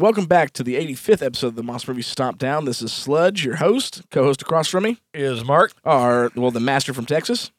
[0.00, 2.64] And welcome back to the 85th episode of the Monster Movie Stomp Down.
[2.64, 5.74] This is Sludge, your host, co-host across from me, Is Mark?
[5.84, 7.50] are well the master from Texas.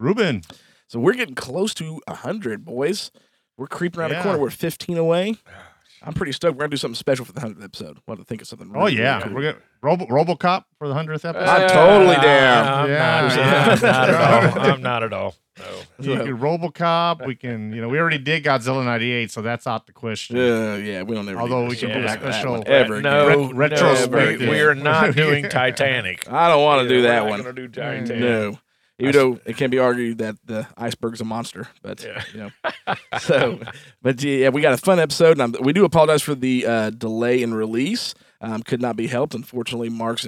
[0.00, 0.40] Ruben.
[0.88, 3.10] So we're getting close to 100, boys.
[3.58, 4.22] We're creeping around the Yeah.
[4.22, 4.38] corner.
[4.38, 5.36] We're 15 away.
[5.46, 5.63] Ah,
[6.06, 6.56] I'm pretty stoked.
[6.56, 7.98] We're gonna do something special for the 100th episode.
[8.06, 8.70] Want to think of something?
[8.74, 9.34] Oh yeah, really cool.
[9.34, 11.48] we're gonna Robo RoboCop for the hundredth episode.
[11.48, 12.66] I'm totally down.
[12.66, 13.20] I'm Yeah.
[13.28, 13.70] not, Yeah.
[13.70, 14.14] I'm not at
[14.58, 14.70] all.
[14.74, 15.34] I'm not at all.
[15.58, 15.64] No.
[16.12, 17.24] you can RoboCop.
[17.26, 20.36] We can, you know, we already did Godzilla '98, so that's out the question.
[20.36, 21.38] Uh, yeah, we don't ever.
[21.40, 23.00] Although need we can go do a back to that special- ever.
[23.00, 23.38] no, again.
[23.56, 24.40] Ret- no, retrospective.
[24.40, 26.30] we, we are not doing Titanic.
[26.30, 27.38] I don't want to do that we're one.
[27.40, 28.18] Not gonna do Titanic.
[28.18, 28.58] No.
[29.00, 32.22] Even though it can be argued that the iceberg's a monster, but Yeah.
[32.32, 32.94] you know.
[33.20, 33.58] So,
[34.02, 36.90] but yeah, we got a fun episode, and I'm, we do apologize for the uh,
[36.90, 38.14] delay in release.
[38.40, 39.34] Um, could not be helped.
[39.34, 40.26] Unfortunately, Mark's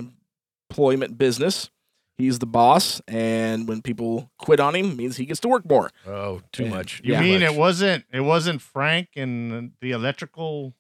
[0.70, 1.70] employment business.
[2.19, 5.91] He's the boss, and when people quit on him, means he gets to work more.
[6.06, 6.70] Oh, too Yeah.
[6.70, 7.01] much.
[7.05, 7.20] You Yeah.
[7.20, 7.53] mean Much.
[7.53, 10.75] it wasn't it wasn't Frank and the electrical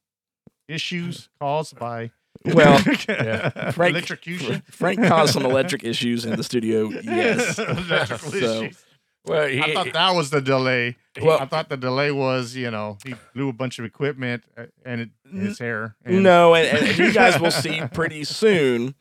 [0.68, 2.10] issues caused by
[2.44, 3.70] Well, Yeah.
[3.72, 4.62] Frank- electrocution?
[4.70, 6.90] Frank caused some electric issues in the studio.
[7.02, 7.58] Yes.
[7.58, 8.82] electrical So- issues.
[9.24, 10.96] Well, he, I thought that was the delay.
[11.20, 14.66] Well- I thought the delay was, you know, he blew a bunch of equipment uh,
[14.84, 15.96] and it, his hair.
[16.04, 18.94] And No, and, and you guys will see pretty soon.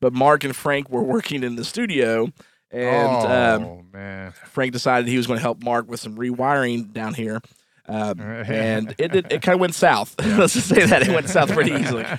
[0.00, 2.28] But Mark and Frank were working in the studio,
[2.70, 6.92] and um, oh man, Frank decided he was going to help Mark with some rewiring
[6.92, 7.40] down here.
[7.88, 10.14] Um, and it did, it kind of went south.
[10.24, 12.04] Let's just say that it went south pretty easily.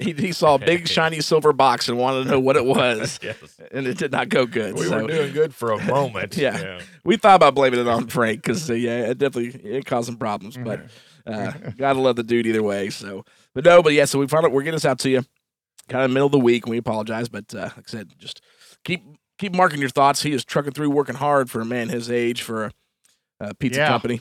[0.00, 3.20] He, he saw a big shiny silver box and wanted to know what it was,
[3.22, 3.36] yes.
[3.70, 4.74] and it did not go good.
[4.74, 6.36] we so were doing good for a moment.
[6.36, 6.80] Yeah.
[7.04, 10.16] we thought about blaming it on Frank because uh, yeah, it definitely it caused some
[10.16, 10.56] problems.
[10.56, 10.86] But
[11.26, 12.90] uh, gotta love the dude either way.
[12.90, 14.06] So, but no, but yeah.
[14.06, 15.22] So we finally we're getting this out to you,
[15.88, 16.64] kind of middle of the week.
[16.64, 18.40] and We apologize, but uh, like I said, just
[18.84, 19.04] keep
[19.38, 20.22] keep marking your thoughts.
[20.22, 22.70] He is trucking through, working hard for a man his age for a,
[23.40, 23.88] a pizza Yeah.
[23.88, 24.20] company.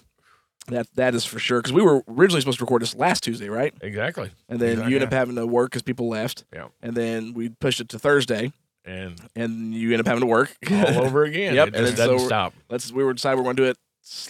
[0.68, 1.59] That that is for sure.
[1.59, 3.74] Because we were originally supposed to record this last Tuesday, right?
[3.81, 4.31] Exactly.
[4.50, 4.92] And then Exactly.
[4.92, 6.44] you end up having to work because people left.
[6.53, 6.68] Yeah.
[6.81, 8.52] And then we pushed it to Thursday,
[8.84, 11.53] And and you end up having to work all over again.
[11.56, 12.53] Yep, It and then, doesn't we're- stop.
[12.70, 13.78] let's we were decided we're going to do it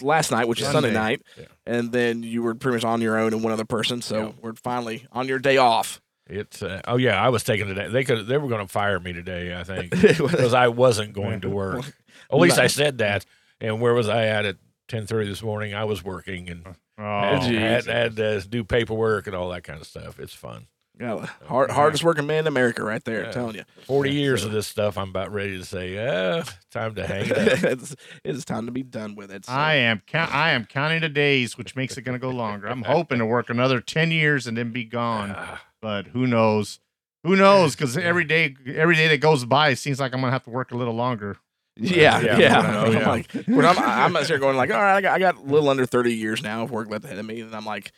[0.02, 0.98] last night, which is Sunday Sunday.
[0.98, 1.44] night, Yeah.
[1.66, 4.02] and then you were pretty much on your own and one other person.
[4.02, 4.32] So Yeah.
[4.42, 6.00] we're finally on your day off.
[6.28, 7.88] It's uh, oh yeah, I was taking today.
[7.88, 9.54] They could they were going to fire me today.
[9.58, 11.84] I think because I wasn't going to work.
[12.30, 13.24] At least I said that.
[13.60, 14.56] And where was I at at
[14.88, 15.74] ten thirty this morning?
[15.74, 16.66] I was working and
[16.98, 20.18] oh, had, had, had to do paperwork and all that kind of stuff.
[20.18, 20.66] It's fun.
[20.98, 23.26] Yeah, hard, hardest working man in America, right there.
[23.26, 24.96] I'm telling you, Forty years of this stuff.
[24.96, 27.64] I'm about ready to say, uh, time to hang it up.
[27.64, 29.44] it's, it's time to be done with it.
[29.44, 29.52] So.
[29.52, 30.34] I am count.
[30.34, 32.66] I am counting the days, which makes it going to go longer.
[32.66, 35.36] I'm hoping to work another ten years and then be gone.
[35.82, 36.80] But who knows?
[37.24, 37.74] Who knows?
[37.74, 40.44] Because every day, every day that goes by, it seems like I'm going to have
[40.44, 41.36] to work a little longer.
[41.76, 42.38] Yeah, yeah.
[42.38, 42.58] Yeah.
[42.60, 43.08] I'm Yeah.
[43.08, 45.40] like, when I'm, I'm out here going like, all right, I got, I got a
[45.42, 47.92] little under 30 years now of work left ahead of me, and I'm like,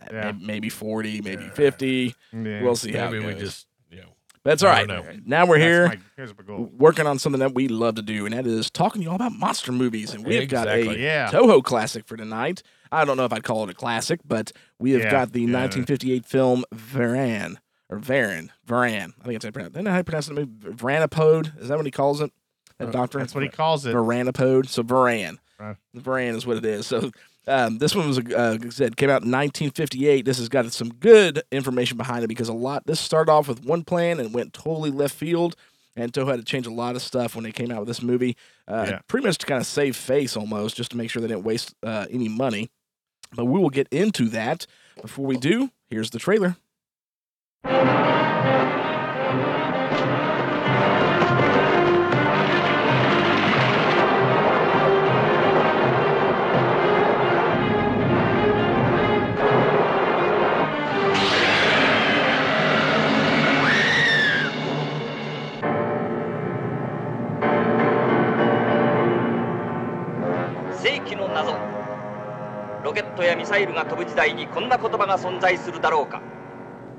[0.00, 0.32] eh, Yeah.
[0.32, 2.14] maybe, maybe 40, maybe 50.
[2.32, 2.62] Yeah.
[2.62, 4.08] We'll see how maybe it we just you know
[4.44, 4.86] That's all right.
[4.86, 5.04] know.
[5.24, 5.88] Now we're That's here.
[5.88, 6.70] my- here's my goal.
[6.76, 9.16] working on something that we love to do, and that is talking to you all
[9.16, 10.12] about monster movies.
[10.14, 11.30] And we have got a Yeah.
[11.30, 12.62] Toho classic for tonight.
[12.92, 15.40] I don't know if I'd call it a classic, but we have Yeah, got the
[15.40, 15.46] yeah.
[15.58, 17.56] 1958 film Varan
[17.88, 19.12] or Varan, Varan.
[19.20, 19.70] I think that's how you pronounce.
[19.74, 19.78] it.
[19.78, 20.34] Isn't that how you pronounce it?
[20.34, 21.60] Maybe Varanipode.
[21.60, 22.30] Is that what he calls it?
[22.78, 23.18] That doctor.
[23.18, 23.94] Uh, That's what he calls it.
[23.94, 24.68] Varanipode.
[24.68, 25.38] So Varan.
[25.58, 25.76] Right.
[25.96, 26.86] Varan is what it is.
[26.86, 27.10] So
[27.46, 30.24] um, this one was, uh, like I said, came out in 1958.
[30.24, 32.86] This has got some good information behind it because a lot.
[32.86, 35.54] This started off with one plan and went totally left field.
[35.96, 38.02] And Toho had to change a lot of stuff when they came out with this
[38.02, 38.36] movie.
[38.66, 38.98] Uh, Yeah.
[39.06, 41.72] Pretty much to kind of save face almost, just to make sure they didn't waste
[41.84, 42.70] uh, any money.
[43.32, 44.66] But we will get into that.
[45.00, 46.56] Before we do, here's the trailer.
[72.84, 76.20] ロケットやミサイルが飛ぶ時代にこんな言葉が存在するだろうか。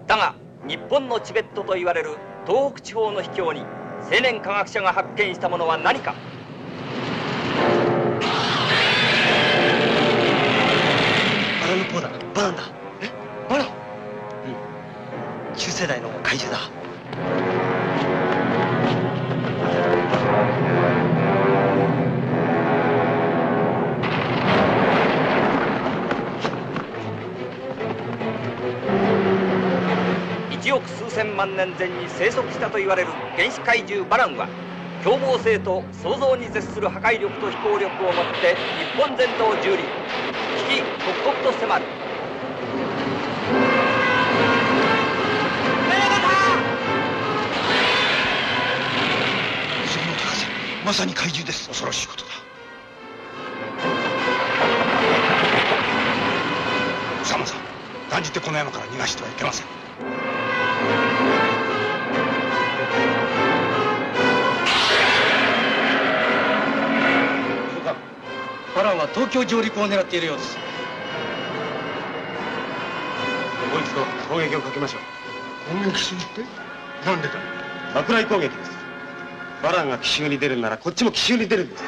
[0.07, 0.33] だが
[0.67, 2.17] 日本のチベットと言われる
[2.47, 3.61] 東北地方の秘境に
[4.11, 6.15] 青年科学者が発見したものは何か？
[11.61, 12.09] バラのポーだ。
[12.33, 12.63] バランだ。
[13.01, 13.09] え？
[13.47, 13.65] バラ？
[13.65, 15.55] うん。
[15.55, 16.67] 中世代の怪獣だ。
[31.23, 34.49] 万年前に生息したと言われる原始怪獣バランは
[35.01, 39.89] 凶暴性と想像に絶する破壊力と飛行力をもって日本全土を蹂躙。
[40.57, 41.85] 危機刻々と迫る。
[49.85, 50.47] その高さ
[50.83, 51.67] まさに怪獣です。
[51.69, 52.31] 恐ろしいことだ。
[57.23, 57.59] サマさん
[58.09, 59.67] 断じてこの山から逃がしてはいけません
[67.73, 67.95] そうか
[68.75, 70.57] バランは東京上陸を狙っているようです。
[73.71, 75.01] もう一度攻撃をかけましょう。
[75.83, 76.41] 攻撃するって？
[77.05, 77.33] なんでだ？
[77.93, 78.71] 爆雷攻撃です。
[79.63, 81.83] バランが奇襲に出るならこっちも奇襲に出るんです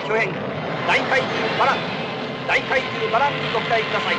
[0.00, 0.32] 巨編
[0.86, 1.76] 大怪獣バラン
[2.48, 4.16] 大怪獣バランにご期待ください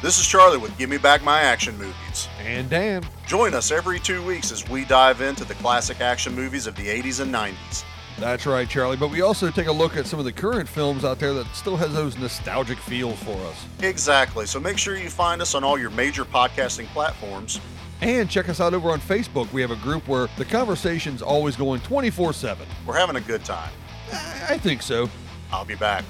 [0.00, 2.28] This is Charlie with Give Me Back My Action Movies.
[2.46, 3.02] And Dan.
[3.26, 6.86] Join us every two weeks as we dive into the classic action movies of the
[6.86, 7.84] 80s and 90s.
[8.18, 8.96] That's right, Charlie.
[8.96, 11.46] But we also take a look at some of the current films out there that
[11.52, 13.66] still has those nostalgic feels for us.
[13.80, 17.60] Exactly, so make sure you find us on all your major podcasting platforms.
[18.03, 19.51] and check us out over on Facebook.
[19.53, 22.67] We have a group where the conversation's always going 24 7.
[22.85, 23.71] We're having a good time.
[24.11, 25.09] I think so.
[25.51, 26.03] I'll be back.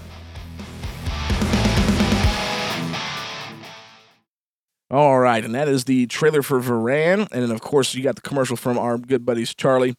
[4.90, 8.16] All right, and that is the trailer for Varan, and then of course you got
[8.16, 9.96] the commercial from our good buddies Charlie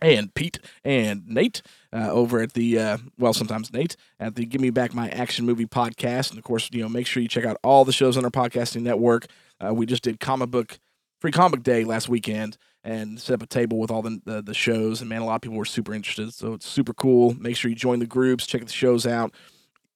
[0.00, 1.62] and Pete and Nate
[1.92, 5.44] uh, over at the uh, well, sometimes Nate at the Give Me Back My Action
[5.44, 8.16] Movie podcast, and of course you know make sure you check out all the shows
[8.16, 9.26] on our podcasting network.
[9.60, 10.78] Uh, we just did comic book
[11.20, 14.54] free comic day last weekend and set up a table with all the, the the
[14.54, 17.34] shows, and man, a lot of people were super interested, so it's super cool.
[17.34, 19.34] Make sure you join the groups, check the shows out.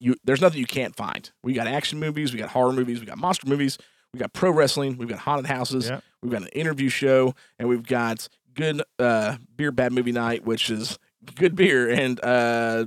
[0.00, 1.30] You, there's nothing you can't find.
[1.44, 3.78] We got action movies, we got horror movies, we got monster movies,
[4.12, 6.00] we got pro wrestling, we've got haunted houses, Yeah.
[6.22, 10.70] we've got an interview show, and we've got good uh, beer bad movie night, which
[10.70, 10.98] is
[11.36, 12.84] good beer and uh,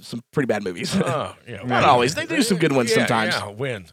[0.00, 0.96] some pretty bad movies.
[0.96, 1.62] Oh, yeah.
[1.66, 2.14] Not always.
[2.14, 3.34] They do some good ones Yeah, sometimes.
[3.34, 3.86] Yeah, when?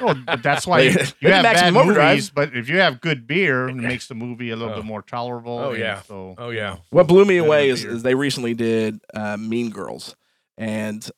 [0.00, 2.08] Well, but that's why you, you have Maximum bad Overdrive.
[2.12, 4.76] movies, but if you have good beer, it makes the movie a little Oh.
[4.76, 5.58] bit more tolerable.
[5.58, 6.02] Oh, yeah.
[6.02, 6.76] So Oh, yeah.
[6.90, 10.16] What blew me away is, is they recently did uh, Mean Girls,
[10.58, 11.08] and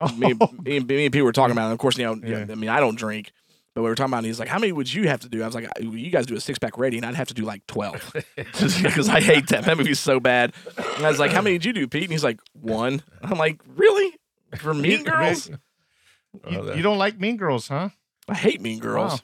[0.00, 1.66] Oh, me, me, and- me and Pete were talking about it.
[1.66, 2.44] And of course, you know, Yeah.
[2.50, 3.32] I mean, I don't drink,
[3.74, 4.24] but we were talking about.
[4.24, 4.26] it.
[4.28, 6.36] He's like, "How many would you have to do?" I was like, "You guys do
[6.36, 7.02] a six pack rating.
[7.02, 9.64] I'd have to do like 12 because I hate that.
[9.64, 10.52] That movie's so bad."
[10.96, 13.38] And I was like, "How many did you do, Pete?" And he's like, "One." I'm
[13.38, 14.14] like, "Really?
[14.58, 15.50] For Mean Girls?
[16.48, 17.90] You, you don't like Mean Girls, huh?
[18.28, 19.22] I hate Mean Girls."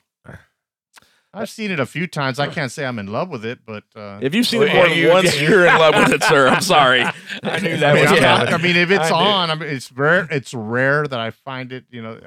[1.35, 2.39] I've seen it a few times.
[2.39, 4.75] I can't say I'm in love with it, but uh, If you've seen Oh, it
[4.75, 6.47] more than you- once, you're in love with it, sir.
[6.47, 7.01] I'm sorry.
[7.43, 8.21] I knew I that mean, was Yeah.
[8.21, 10.29] not- I mean, if it's I on, I mean, it's rare.
[10.31, 11.87] It's rare that I find it.
[11.91, 12.21] You know,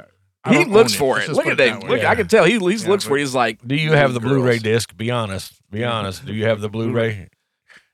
[0.50, 1.34] He looks for Let's it.
[1.36, 1.82] Look at it that.
[1.82, 2.06] that Look, way.
[2.08, 3.10] I can tell he, he looks Yeah, for.
[3.10, 4.98] but- He's like, Do you have the Blu-ray disc?
[4.98, 5.54] Be honest.
[5.70, 6.25] Be honest.
[6.25, 7.30] Do you have the Blu-ray?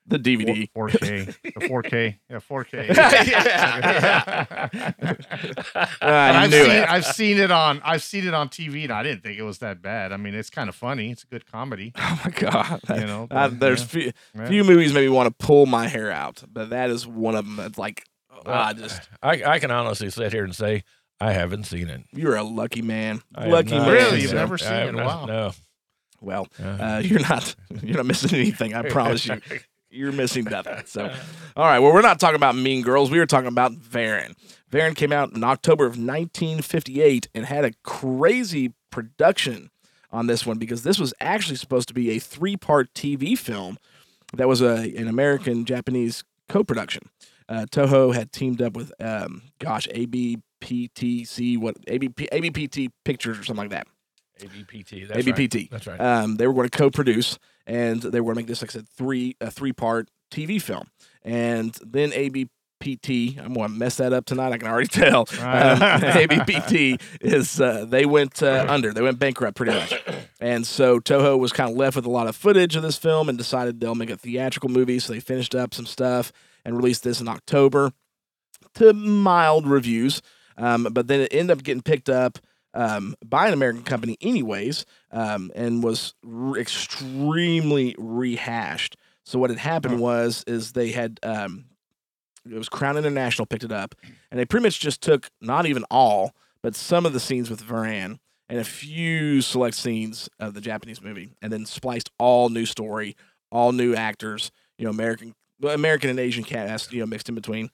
[0.08, 0.70] The DVD.
[0.76, 2.90] 4K, the 4K, yeah, 4K.
[5.76, 6.90] I But I've knew seen it.
[6.90, 9.60] I've seen it on I've seen it on TV and I didn't think it was
[9.60, 10.12] that bad.
[10.12, 11.12] I mean, it's kind of funny.
[11.12, 11.94] It's a good comedy.
[12.14, 12.82] Oh my god!
[12.90, 13.86] You know, but, there's yeah.
[13.88, 14.48] few, Yeah.
[14.48, 17.46] few movies made me want to pull my hair out, but that is one of
[17.46, 17.56] them.
[17.56, 18.04] That's like,
[18.46, 20.84] I just I, I can honestly sit here and say
[21.20, 22.02] I haven't seen it.
[22.12, 23.22] you're a lucky man.
[23.36, 23.90] I lucky man.
[23.90, 24.22] Really?
[24.22, 24.94] You've never seen have it?
[24.94, 25.26] not- Wow.
[25.26, 25.52] No.
[26.20, 28.74] Well, Uh, uh, you're not you're not missing anything.
[28.76, 29.40] I promise you.
[29.92, 30.84] You're missing nothing.
[30.86, 31.14] So,
[31.56, 31.80] all right.
[31.80, 33.12] Well, we're not talking about Mean Girls.
[33.12, 34.36] We were talking about Varan.
[34.72, 39.70] Varan came out in October of 1958 and had a crazy production
[40.12, 43.78] on this one because this was actually supposed to be a three-part TV film
[44.34, 47.04] that was a an American Japanese co-production.
[47.50, 53.70] Uh, Toho had teamed up with, um, gosh, ABPTC, what ABP, ABPT Pictures or something
[53.70, 53.88] like that.
[54.40, 55.08] ABPT.
[55.08, 55.36] That's right.
[55.36, 55.70] ABPT.
[55.70, 56.00] That's right.
[56.00, 58.74] Um, they were going to co-produce, and they were going to make this, like I
[58.74, 60.90] said, three a three-part TV film.
[61.24, 64.52] And then ABPT, I'm going to mess that up tonight.
[64.54, 65.22] I can already tell.
[65.22, 68.94] Um, ABPT is uh, they went uh, under.
[68.94, 69.94] They went bankrupt pretty much.
[70.40, 73.30] And so Toho was kind of left with a lot of footage of this film
[73.30, 75.00] and decided they'll make a theatrical movie.
[75.00, 76.32] So they finished up some stuff
[76.66, 77.92] and released this in October
[78.76, 80.22] to mild reviews.
[80.58, 82.40] Um, but then it ended up getting picked up
[82.74, 88.98] um, by an American company, anyways, um, and was r- extremely rehashed.
[89.26, 91.66] So what had happened was is they had um,
[92.50, 93.96] it was Crown International picked it up,
[94.32, 97.64] and they pretty much just took not even all, but some of the scenes with
[97.64, 102.66] Varan and a few select scenes of the Japanese movie, and then spliced all new
[102.66, 103.16] story,
[103.52, 107.70] all new actors, you know, American, American and Asian cast, you know, mixed in between.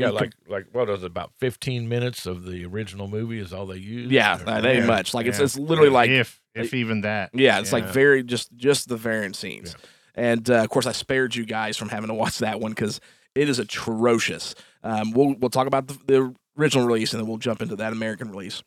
[0.00, 1.06] Yeah, like like what was it?
[1.06, 4.10] About fifteen minutes of the original movie is all they used.
[4.10, 4.86] Yeah, Or- that ain't Yeah.
[4.86, 5.14] much.
[5.14, 5.44] Like it's Yeah.
[5.44, 7.30] it's literally like if if even that.
[7.34, 9.76] yeah, it's like very just just the Varan scenes.
[10.14, 13.00] And uh, of course, I spared you guys from having to watch that one because
[13.34, 14.54] it is atrocious.
[14.82, 17.92] Um, we'll we'll talk about the, the original release and then we'll jump into that
[17.92, 18.62] American release.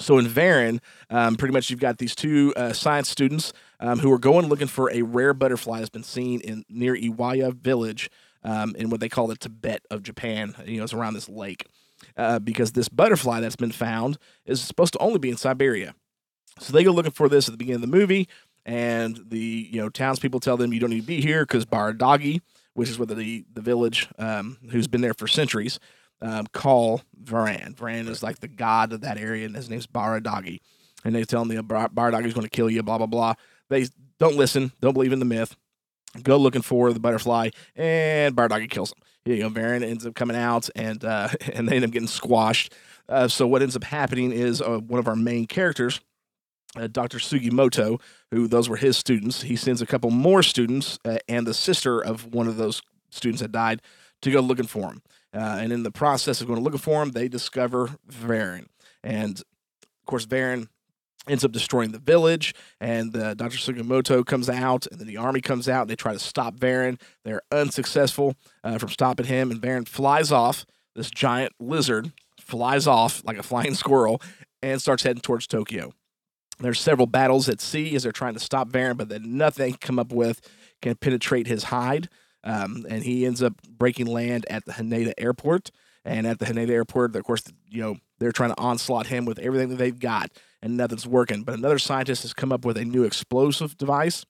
[0.00, 4.10] So in Varan, um, pretty much you've got these two uh, science students um, who
[4.12, 8.10] are going looking for a rare butterfly that's been seen in near Iwaya village
[8.44, 10.54] um, in what they call the Tibet of Japan.
[10.66, 11.66] You know, it's around this lake
[12.16, 15.94] uh, because this butterfly that's been found is supposed to only be in Siberia.
[16.60, 18.28] So they go looking for this at the beginning of the movie,
[18.64, 22.40] and the you know townspeople tell them you don't need to be here because Baradagi,
[22.74, 25.80] which is what the the village um, who's been there for centuries,
[26.22, 27.74] um, call Varan.
[27.74, 30.60] Varan is like the god of that area, and his name's Baradagi.
[31.04, 33.34] And they tell him the Bar- Baradagi's going to kill you, blah blah blah.
[33.68, 33.86] They
[34.18, 35.56] don't listen, don't believe in the myth.
[36.22, 38.98] Go looking for the butterfly, and Baradagi kills him.
[39.24, 42.72] You know, Varan ends up coming out, and uh, and they end up getting squashed.
[43.08, 46.00] Uh, so what ends up happening is uh, one of our main characters,
[46.76, 47.18] uh, Dr.
[47.18, 49.42] Sugimoto, who those were his students.
[49.42, 52.80] He sends a couple more students uh, and the sister of one of those
[53.10, 53.82] students that died
[54.22, 55.02] to go looking for him.
[55.34, 58.66] Uh, and in the process of going looking for him, they discover Varan.
[59.02, 60.68] And of course, Varan
[61.28, 62.54] ends up destroying the village.
[62.80, 63.56] And uh, Dr.
[63.56, 65.82] Sugimoto comes out, and then the army comes out.
[65.82, 67.00] And they try to stop Varan.
[67.24, 69.50] They're unsuccessful uh, from stopping him.
[69.50, 70.66] And Varan flies off.
[70.94, 74.20] This giant lizard flies off like a flying squirrel
[74.62, 75.92] and starts heading towards Tokyo.
[76.60, 79.98] There's several battles at sea as they're trying to stop Varan, but then nothing come
[79.98, 80.40] up with
[80.82, 82.08] can penetrate his hide.
[82.44, 85.70] Um, and he ends up breaking land at the Haneda airport.
[86.04, 89.38] And at the Haneda airport, of course, you know, they're trying to onslaught him with
[89.38, 90.30] everything that they've got,
[90.64, 91.42] and nothing's working.
[91.42, 94.24] But another scientist has come up with a new explosive device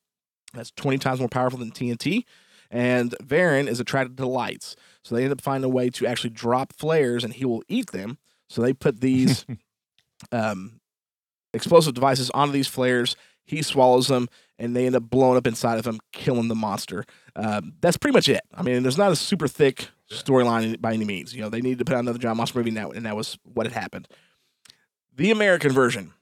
[0.52, 2.24] that's 20 times more powerful than TNT.
[2.70, 4.74] And Varan is attracted to lights.
[5.04, 7.92] So they end up finding a way to actually drop flares and he will eat
[7.92, 8.18] them.
[8.48, 9.46] So they put these
[10.32, 10.80] um,
[11.54, 13.14] explosive devices onto these flares.
[13.46, 17.04] He swallows them, and they end up blowing up inside of him, killing the monster.
[17.36, 18.40] Um, that's pretty much it.
[18.54, 21.34] I mean, there's not a super thick storyline by any means.
[21.34, 23.16] You know, they needed to put out another John Monster movie, and that, and that
[23.16, 24.08] was what had happened.
[25.14, 26.14] The American version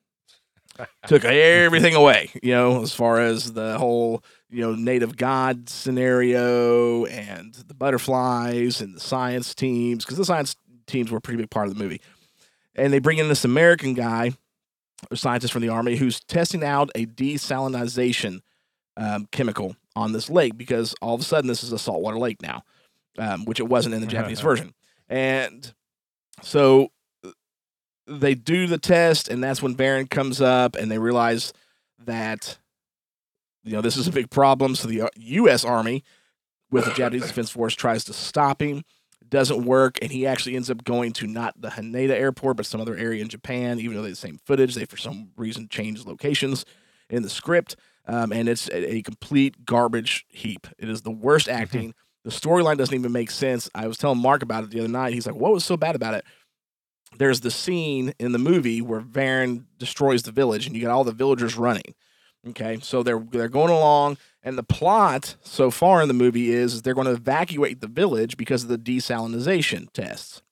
[1.06, 2.30] took everything away.
[2.42, 8.80] You know, as far as the whole you know native god scenario and the butterflies
[8.80, 11.82] and the science teams, because the science teams were a pretty big part of the
[11.82, 12.00] movie.
[12.74, 14.32] And they bring in this American guy
[15.10, 18.40] a scientist from the army who's testing out a desalinization
[18.96, 22.40] um, chemical on this lake because all of a sudden this is a saltwater lake
[22.40, 22.62] now,
[23.18, 24.74] um, which it wasn't in the Japanese version.
[25.08, 25.72] And
[26.40, 26.88] so
[28.18, 31.52] they do the test, and that's when Varan comes up, and they realize
[32.04, 32.58] that
[33.64, 34.74] you know this is a big problem.
[34.74, 35.64] So the uh, U.S.
[35.64, 36.04] Army,
[36.70, 38.84] with the Japanese Defense Force, tries to stop him
[39.32, 42.80] doesn't work, and he actually ends up going to not the Haneda airport, but some
[42.80, 43.80] other area in Japan.
[43.80, 46.64] Even though they have the same footage, they for some reason changed locations
[47.10, 47.74] in the script,
[48.06, 50.68] um, and it's a, a complete garbage heap.
[50.78, 51.94] It is the worst acting.
[52.24, 53.68] The storyline doesn't even make sense.
[53.74, 55.14] I was telling Mark about it the other night.
[55.14, 56.24] He's like, "What was so bad about it?"
[57.18, 61.04] There's the scene in the movie where Varan destroys the village, and you got all
[61.04, 61.94] the villagers running.
[62.48, 66.74] Okay, so they're they're going along, and the plot so far in the movie is,
[66.74, 70.42] is they're going to evacuate the village because of the desalinization tests.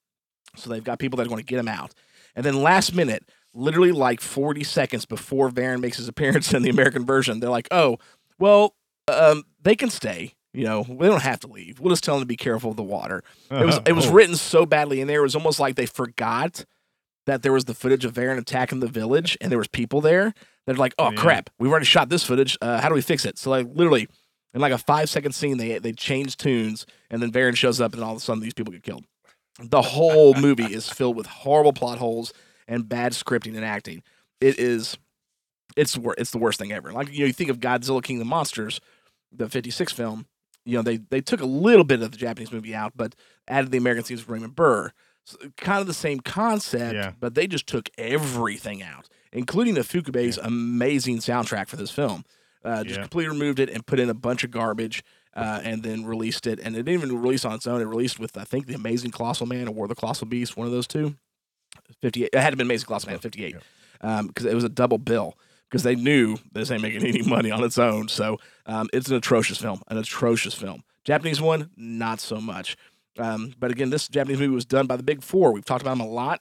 [0.56, 1.92] So they've got people that are going to get them out,
[2.36, 3.24] and then last minute,
[3.54, 7.68] literally like 40 seconds before Varan makes his appearance in the American version, they're like,
[7.72, 7.98] "Oh,
[8.38, 8.76] well,
[9.08, 10.34] um, they can stay.
[10.52, 11.78] You know, we don't have to leave.
[11.80, 14.12] We'll just tell them to be careful of the water." It was it was Oh.
[14.12, 15.20] written so badly in there.
[15.20, 16.64] It was almost like they forgot
[17.26, 20.34] that there was the footage of Varan attacking the village, and there was people there.
[20.66, 21.16] They're like, "Oh Yeah.
[21.20, 22.56] crap, we've already shot this footage.
[22.60, 24.08] Uh, how do we fix it?" So like literally,
[24.54, 27.94] in like a five second scene, they they change tunes, and then Varan shows up,
[27.94, 29.04] and all of a sudden these people get killed.
[29.62, 32.32] The whole movie is filled with horrible plot holes
[32.66, 34.02] and bad scripting and acting.
[34.40, 34.96] It is
[35.76, 36.92] it's wor- it's the worst thing ever.
[36.92, 38.80] Like you know, you think of Godzilla King of the Monsters,
[39.30, 40.26] the '56 film.
[40.64, 43.14] You know, they they took a little bit of the Japanese movie out, but
[43.48, 44.92] added the American scenes with Raymond Burr.
[45.24, 47.12] So, kind of the same concept, Yeah.
[47.20, 52.24] but they just took everything out, including the Ifukube's amazing soundtrack for this film.
[52.64, 53.02] Uh, just Yeah.
[53.02, 55.02] completely removed it and put in a bunch of garbage,
[55.34, 56.58] uh, and then released it.
[56.60, 57.80] And it didn't even release on its own.
[57.80, 60.56] It released with I think the Amazing Colossal Man or War of the Colossal Beast,
[60.56, 61.16] one of those two.
[62.00, 62.30] 58.
[62.32, 63.56] It had to be Amazing Colossal Man, 58,
[64.00, 65.36] because it was a double bill
[65.70, 68.08] because they knew this ain't making any money on its own.
[68.08, 70.82] So um, it's an atrocious film, an atrocious film.
[71.04, 72.76] Japanese one, not so much.
[73.18, 75.52] Um, but again, this Japanese movie was done by the Big Four.
[75.52, 76.40] We've talked about them a lot.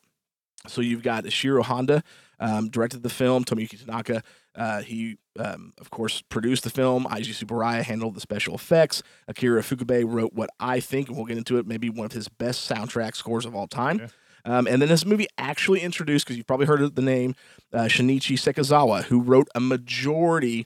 [0.68, 2.04] So you've got Ishiro Honda,
[2.40, 3.46] um, directed the film.
[3.46, 4.24] Tomoyuki Tanaka,
[4.56, 7.06] uh, he um, of course produced the film.
[7.06, 9.02] Eiji Tsuburaya handled the special effects.
[9.28, 12.28] Akira Ifukube wrote what I think, and we'll get into it, maybe one of his
[12.28, 14.10] best soundtrack scores of all time.
[14.46, 17.36] Um, and then this movie actually introduced, because you've probably heard of the name,
[17.74, 20.66] uh, Shinichi Sekizawa, who wrote a majority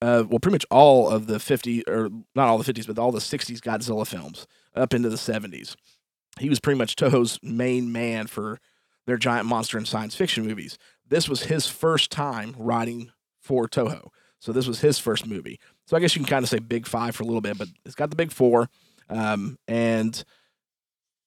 [0.00, 3.12] of, well, pretty much all of the 50, or not all the 50s, but all
[3.12, 5.76] the 60s Godzilla films up into the 70s.
[6.40, 8.58] He was pretty much Toho's main man for
[9.06, 10.78] their giant monster and science fiction movies.
[11.08, 13.10] This was his first time writing
[13.40, 14.08] for Toho.
[14.38, 15.60] So this was his first movie.
[15.86, 17.68] So I guess you can kind of say big five for a little bit, but
[17.84, 18.68] it's got the big four.
[19.08, 20.24] Um, and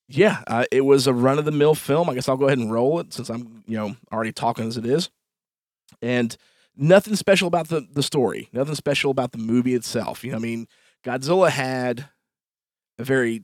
[0.07, 2.09] yeah, uh, it was a run of the mill film.
[2.09, 4.77] I guess I'll go ahead and roll it since I'm, you know, already talking as
[4.77, 5.09] it is.
[6.01, 6.35] And
[6.75, 8.49] nothing special about the the story.
[8.53, 10.23] Nothing special about the movie itself.
[10.23, 10.67] You know, I mean,
[11.03, 12.09] Godzilla had
[12.99, 13.43] a very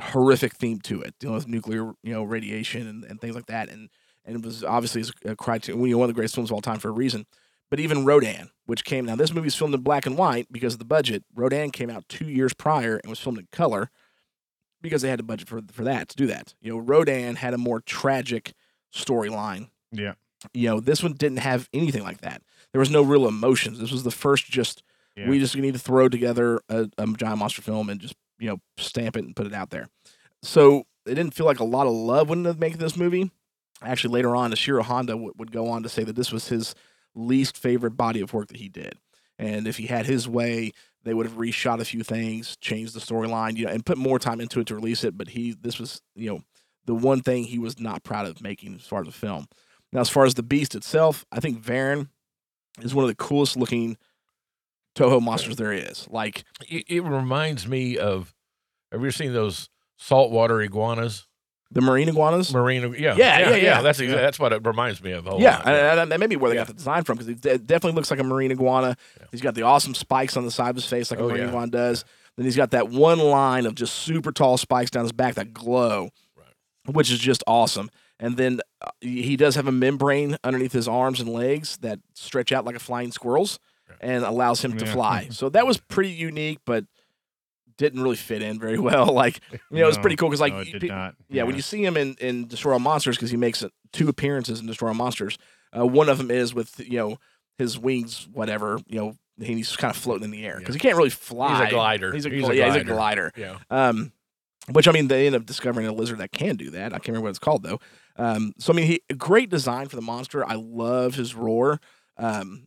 [0.00, 3.68] horrific theme to it, dealing with nuclear, you know, radiation and, and things like that.
[3.68, 3.88] And
[4.24, 6.60] and it was obviously a criterion, you know, one of the greatest films of all
[6.60, 7.26] time for a reason.
[7.68, 10.78] But even Rodan, which came now, this movie's filmed in black and white because of
[10.80, 11.24] the budget.
[11.34, 13.90] Rodan came out two years prior and was filmed in color
[14.82, 16.54] because they had the budget for for that to do that.
[16.60, 18.52] You know, Rodan had a more tragic
[18.94, 19.68] storyline.
[19.92, 20.14] Yeah.
[20.54, 22.42] You know, this one didn't have anything like that.
[22.72, 23.78] There was no real emotions.
[23.78, 24.82] This was the first just
[25.16, 25.28] Yeah.
[25.28, 28.60] we just need to throw together a, a giant monster film and just you know
[28.78, 29.88] stamp it and put it out there.
[30.42, 33.30] So it didn't feel like a lot of love went into making this movie.
[33.82, 36.74] Actually, later on, Ishiro Honda w- would go on to say that this was his
[37.14, 38.94] least favorite body of work that he did.
[39.38, 40.72] And if he had his way,
[41.04, 44.18] they would have reshot a few things, changed the storyline, you know, and put more
[44.18, 45.16] time into it to release it.
[45.16, 46.42] But he, this was, you know,
[46.84, 49.46] the one thing he was not proud of making as far as the film.
[49.92, 52.08] Now, as far as the beast itself, I think Varan
[52.80, 53.96] is one of the coolest looking
[54.96, 56.08] Toho monsters there is.
[56.10, 58.34] Like, It, it reminds me of.
[58.92, 61.28] Have you ever seen those saltwater iguanas?
[61.72, 62.52] The marine iguanas.
[62.52, 63.82] Marine, yeah, Yeah, yeah, yeah.
[63.82, 65.26] That's exa- that's what it reminds me of.
[65.26, 66.62] a yeah, and, and that may be where they Yeah.
[66.62, 68.96] got the design from because it definitely looks like a marine iguana.
[69.30, 71.42] He's got the awesome spikes on the side of his face, like a Oh, marine
[71.42, 71.48] yeah.
[71.48, 72.04] iguana does.
[72.36, 75.52] Then he's got that one line of just super tall spikes down his back that
[75.52, 76.10] glow,
[76.86, 77.90] which is just awesome.
[78.18, 82.52] And then uh, he does have a membrane underneath his arms and legs that stretch
[82.52, 83.58] out like a flying squirrel's
[84.00, 85.28] and allows him to fly.
[85.32, 86.84] So that was pretty unique, but
[87.80, 89.06] didn't really fit in very well.
[89.12, 91.14] Like, you know, it's No, pretty cool because like no, it did pe- not.
[91.28, 94.08] yeah, when you see him in, in Destroy All Monsters, because he makes uh, two
[94.08, 95.38] appearances in Destroy All Monsters.
[95.76, 97.18] Uh, one of them is with you know
[97.58, 99.14] his wings, whatever you know,
[99.44, 101.68] he's kind of floating in the air because he can't really fly.
[101.70, 102.12] glider.
[102.12, 103.32] He's a, He's gl- a yeah, he's a glider.
[103.36, 103.58] glider.
[103.70, 103.88] Yeah.
[103.88, 104.12] Um,
[104.72, 106.92] which I mean, they end up discovering a lizard that can do that.
[106.92, 107.80] I can't remember what it's called though.
[108.16, 110.46] Um, so I mean, he great design for the monster.
[110.46, 111.80] I love his roar.
[112.18, 112.66] Um,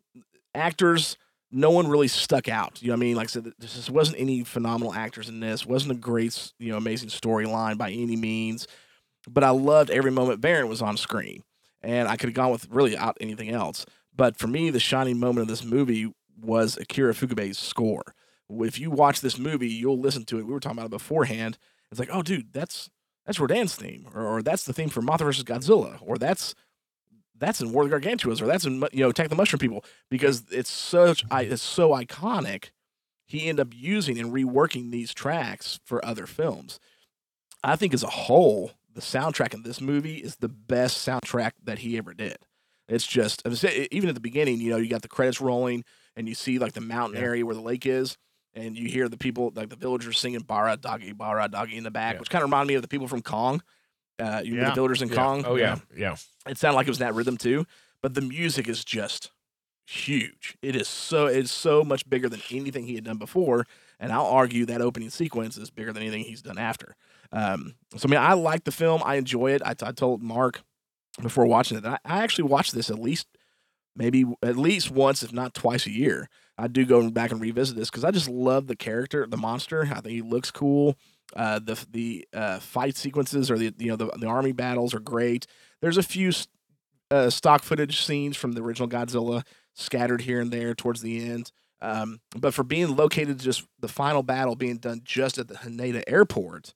[0.55, 1.17] actors,
[1.53, 2.81] no one really stuck out.
[2.81, 3.15] You know what I mean?
[3.15, 5.65] Like I said, this just wasn't any phenomenal actors in this.
[5.65, 8.67] wasn't a great, you know, amazing storyline by any means.
[9.29, 11.43] But I loved every moment Varan was on screen,
[11.81, 13.85] and I could have gone with really out anything else.
[14.15, 16.11] But for me, the shining moment of this movie
[16.41, 18.15] was Akira Ifukube's score.
[18.49, 20.45] If you watch this movie, you'll listen to it.
[20.45, 21.57] We were talking about it beforehand.
[21.89, 22.89] It's like, oh, dude, that's
[23.25, 26.55] that's Rodan's theme, or, or that's the theme for Mothra versus Godzilla, or that's
[27.37, 29.83] that's in War of the Gargantuas, or that's in you know Attack the Mushroom People,
[30.09, 32.69] because it's such I it's so iconic.
[33.25, 36.79] He ended up using and reworking these tracks for other films.
[37.63, 41.79] I think as a whole, the soundtrack in this movie is the best soundtrack that
[41.79, 42.37] he ever did.
[42.87, 45.39] It's just I was say- even at the beginning, you know, you got the credits
[45.41, 45.83] rolling
[46.15, 47.27] and you see like the mountain Yeah.
[47.27, 48.17] area where the lake is,
[48.53, 51.91] and you hear the people like the villagers singing "Bara Doggy, Bara Doggy" in the
[51.91, 53.63] back, which kind of reminded me of the people from Kong.
[54.19, 54.69] Uh, you Yeah.
[54.69, 55.15] the villagers in Yeah.
[55.15, 55.43] Kong?
[55.45, 56.15] Oh yeah, yeah.
[56.47, 57.65] it sounded like it was in that rhythm too.
[58.01, 59.31] But the music is just
[59.85, 60.55] huge.
[60.61, 63.65] It is so it's so much bigger than anything he had done before,
[63.99, 66.95] and I'll argue that opening sequence is bigger than anything he's done after.
[67.31, 69.01] Um, so I mean, I like the film.
[69.05, 69.61] I enjoy it.
[69.65, 70.61] I, I told Mark
[71.21, 73.27] before watching it that I, I actually watch this at least
[73.95, 76.29] maybe at least once, if not twice a year.
[76.57, 79.83] I do go back and revisit this because I just love the character, the monster.
[79.91, 80.97] I think he looks cool.
[81.35, 84.99] Uh, the the uh, fight sequences or the you know the, the army battles are
[84.99, 85.47] great.
[85.81, 86.47] There's a few s-
[87.09, 89.43] uh, stock footage scenes from the original Godzilla
[89.73, 91.51] scattered here and there towards the end.
[91.81, 96.03] Um, but for being located just the final battle being done just at the Haneda
[96.07, 96.73] airport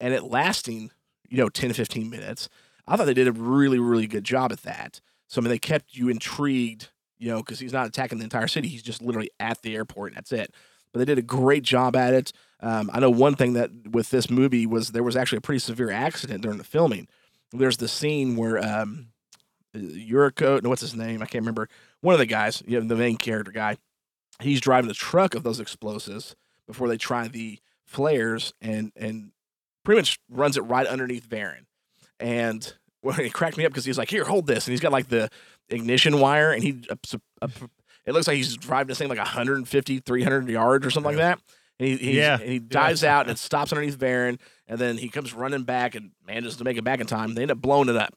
[0.00, 0.90] and it lasting,
[1.28, 2.48] you know, 10 to 15 minutes,
[2.86, 5.00] I thought they did a really, really good job at that.
[5.28, 8.48] So, I mean, they kept you intrigued, you know, because he's not attacking the entire
[8.48, 8.68] city.
[8.68, 10.52] He's just literally at the airport and that's it.
[10.92, 12.32] But they did a great job at it.
[12.60, 15.60] Um, I know one thing that with this movie was there was actually a pretty
[15.60, 17.08] severe accident during the filming.
[17.52, 19.08] There's the scene where um,
[19.74, 21.22] Yuriko, no, what's his name?
[21.22, 21.68] I can't remember.
[22.00, 23.76] One of the guys, you know, the main character guy,
[24.40, 26.34] he's driving the truck of those explosives
[26.66, 29.32] before they try the flares and and
[29.84, 31.66] pretty much runs it right underneath Varan.
[32.20, 34.92] And well, it cracked me up because he's like, "Here, hold this," and he's got
[34.92, 35.30] like the
[35.68, 36.96] ignition wire, and he, uh,
[37.42, 37.48] uh,
[38.04, 41.40] it looks like he's driving this thing like 150, 300 yards or something like that.
[41.78, 42.38] And he, he's- Yeah.
[42.40, 45.94] and he dives out and it stops underneath Varan, and then he comes running back
[45.94, 47.34] and manages to make it back in time.
[47.34, 48.14] They end up blowing it up.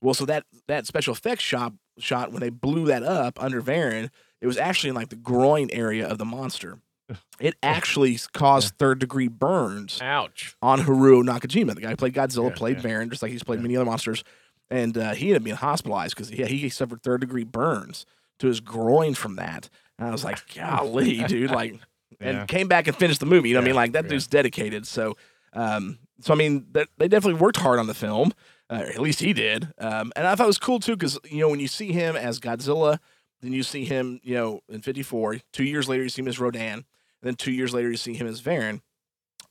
[0.00, 4.08] Well, so that that special effects shot shot when they blew that up under Varan,
[4.40, 6.78] it was actually in like the groin area of the monster.
[7.40, 10.54] It actually caused third degree burns Ouch.
[10.62, 11.74] on Haruo Nakajima.
[11.74, 12.82] The guy who played Godzilla, Yeah, played yeah.
[12.82, 14.22] Varan, just like he's played many other monsters.
[14.70, 18.06] And uh, he ended up being hospitalized because yeah, he suffered third degree burns
[18.38, 19.68] to his groin from that.
[19.98, 21.78] And I was like, golly, dude, like,
[22.20, 22.46] and Yeah.
[22.46, 23.48] came back and finished the movie.
[23.48, 23.76] You know what I mean?
[23.76, 24.10] Like that yeah.
[24.10, 24.86] dude's dedicated.
[24.86, 25.16] So,
[25.52, 28.32] um, so I mean, that, they definitely worked hard on the film.
[28.70, 29.68] Uh, at least he did.
[29.78, 32.16] Um, and I thought it was cool too because you know when you see him
[32.16, 32.98] as Godzilla,
[33.42, 35.40] then you see him, you know, in '54.
[35.52, 36.72] Two years later, you see him as Rodan.
[36.74, 36.84] And
[37.22, 38.80] then two years later, you see him as Varan.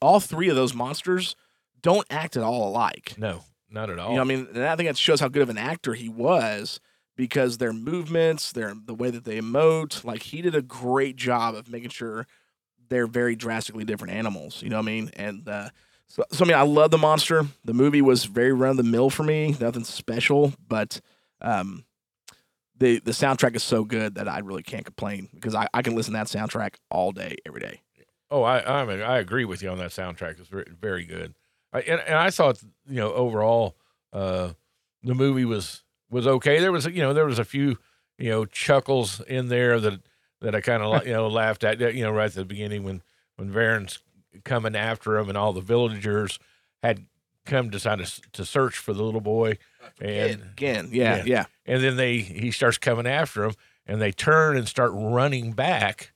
[0.02, 1.36] All three of those monsters
[1.82, 3.14] don't act at all alike.
[3.18, 4.10] No, not at all.
[4.10, 6.10] You know, I mean, and I think that shows how good of an actor he
[6.10, 6.80] was
[7.16, 11.54] because their movements, their the way that they emote, like he did a great job
[11.54, 12.26] of making sure
[12.92, 14.62] they're very drastically different animals.
[14.62, 15.12] You know what I mean?
[15.16, 15.70] And uh,
[16.08, 17.48] so, so I mean, I love the monster.
[17.64, 21.00] The movie was very run of the mill for me, nothing special, but
[21.40, 21.86] um,
[22.78, 25.96] the the soundtrack is so good that I really can't complain because I, I can
[25.96, 27.82] listen to that soundtrack all day, every day.
[28.30, 30.40] Oh, I I, mean, I agree with you on that soundtrack.
[30.40, 31.34] It's very good.
[31.72, 33.78] I, and, and I thought you know overall
[34.12, 34.50] uh,
[35.02, 36.60] the movie was was okay.
[36.60, 37.78] There was you know there was a few
[38.18, 40.02] you know chuckles in there that
[40.42, 43.02] that I kind of you know laughed at you know right at the beginning when
[43.38, 44.00] when Varan's
[44.44, 46.40] coming after him and all the villagers
[46.84, 47.06] had
[47.46, 49.58] come to try to to search for the little boy
[50.00, 51.24] and Again, yeah, Yeah.
[51.26, 51.46] yeah.
[51.66, 53.54] and then they he starts coming after him
[53.86, 56.12] and they turn and start running back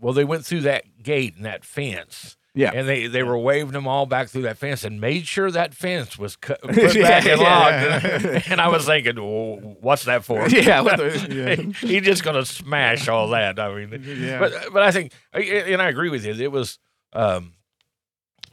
[0.00, 2.70] well they went through that gate and that fence Yeah.
[2.72, 5.74] and they they were waving them all back through that fence and made sure that
[5.74, 8.00] fence was cut, put Yeah, back and yeah.
[8.32, 8.46] locked.
[8.50, 10.48] And i was thinking well, what's that for?
[10.48, 13.58] Yeah, the- he's just gonna smash all that.
[13.58, 14.38] I mean Yeah.
[14.38, 16.32] but but i think and i agree with you.
[16.34, 16.78] It was
[17.12, 17.54] um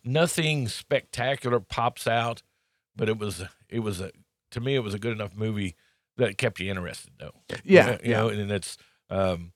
[0.04, 2.42] nothing spectacular pops out
[2.96, 4.12] but it was it was a
[4.52, 5.76] to me it was a good enough movie
[6.18, 7.32] that kept you interested though.
[7.64, 8.78] Yeah, you know and it's
[9.10, 9.54] um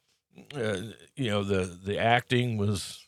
[0.56, 0.78] uh,
[1.16, 3.05] you know the the acting was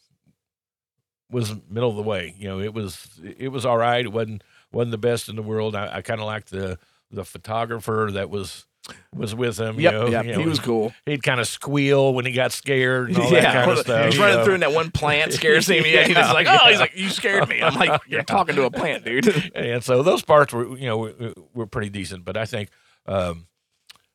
[1.30, 4.42] was middle of the way you know it was it was all right it wasn't
[4.72, 6.78] wasn't the best in the world i, I kind of liked the
[7.12, 8.66] the photographer that was
[9.14, 10.94] was with him Yep, you know, yep, you know, he was cool.
[11.06, 14.18] he'd kind of squeal when he got scared and all that kind of stuff He's
[14.18, 14.46] running know.
[14.46, 15.84] through in that one plant scares him.
[15.86, 17.62] Yeah, he's Yeah, like, oh, he's like, you scared me.
[17.62, 18.24] I'm like, you're Yeah.
[18.36, 19.52] talking to a plant, dude.
[19.54, 22.70] and so those parts were you know were, were pretty decent but i think
[23.08, 23.48] um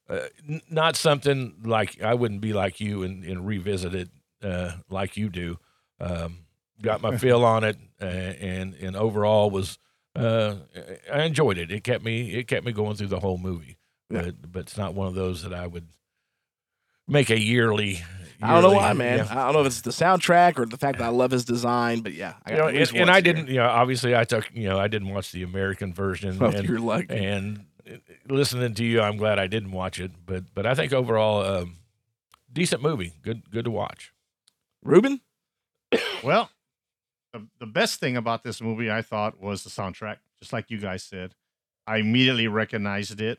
[0.09, 0.21] uh,
[0.71, 4.09] not something like i wouldn't be like you and, and revisit it
[4.43, 5.59] uh like you do
[6.01, 6.42] um
[6.83, 9.79] got my feel on it uh, and and overall was
[10.17, 10.57] uh
[11.13, 13.79] i enjoyed it it kept me it kept me going through the whole movie
[14.11, 15.87] but but it's not one of those that i would
[17.09, 18.03] make a yearly
[18.45, 19.19] I don't know why, man.
[19.19, 19.27] yeah.
[19.31, 22.01] I don't know if it's the soundtrack or the fact that I love his design,
[22.01, 23.23] but yeah, I You know, and, and I here.
[23.23, 26.39] didn't, you know, obviously I took, you know, I didn't watch the American version.
[26.41, 27.15] Oh, and, you're lucky.
[27.15, 27.67] And
[28.29, 30.11] listening to you, I'm glad I didn't watch it.
[30.27, 31.77] But but I think overall, um,
[32.53, 33.13] decent movie.
[33.23, 34.13] Good good to watch.
[34.83, 35.21] Ruben?
[36.25, 36.51] Well,
[37.33, 40.19] the, the best thing about this movie, I thought, was the soundtrack.
[40.41, 41.35] Just like you guys said,
[41.87, 43.39] I immediately recognized it,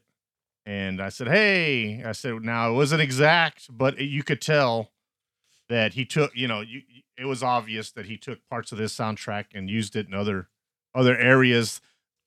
[0.66, 4.92] and I said, "Hey!" I said, "Now it wasn't exact, but you could tell
[5.70, 6.36] that he took.
[6.36, 6.82] You know, you,
[7.18, 10.48] it was obvious that he took parts of this soundtrack and used it in other
[10.96, 11.82] other areas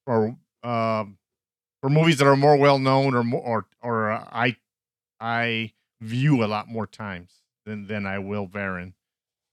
[0.04, 1.18] for um,
[1.80, 4.56] for movies that are more well known or more or or uh, I
[5.20, 8.92] I view a lot more times than than I will Varan.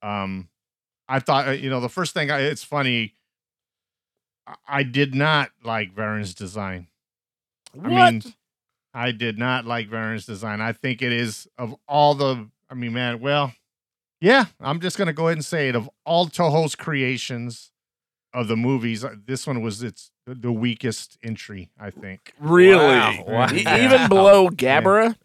[0.01, 0.49] Um,
[1.13, 3.13] I thought uh, you know the first thing I, it's funny.
[4.47, 6.87] I- I did not like Varan's design.
[7.73, 7.91] What?
[7.91, 8.23] I mean,
[8.93, 10.59] I did not like Varan's design.
[10.61, 12.49] I think it is of all the.
[12.69, 13.19] I mean, man.
[13.19, 13.53] Well,
[14.21, 14.45] yeah.
[14.59, 15.75] I'm just gonna go ahead and say it.
[15.75, 17.71] Of all Toho's creations
[18.33, 21.69] of the movies, uh, this one was its the weakest entry.
[21.79, 22.33] I think.
[22.39, 22.77] really?
[22.77, 23.23] Wow.
[23.27, 23.47] Wow.
[23.53, 25.15] Even below Gabara?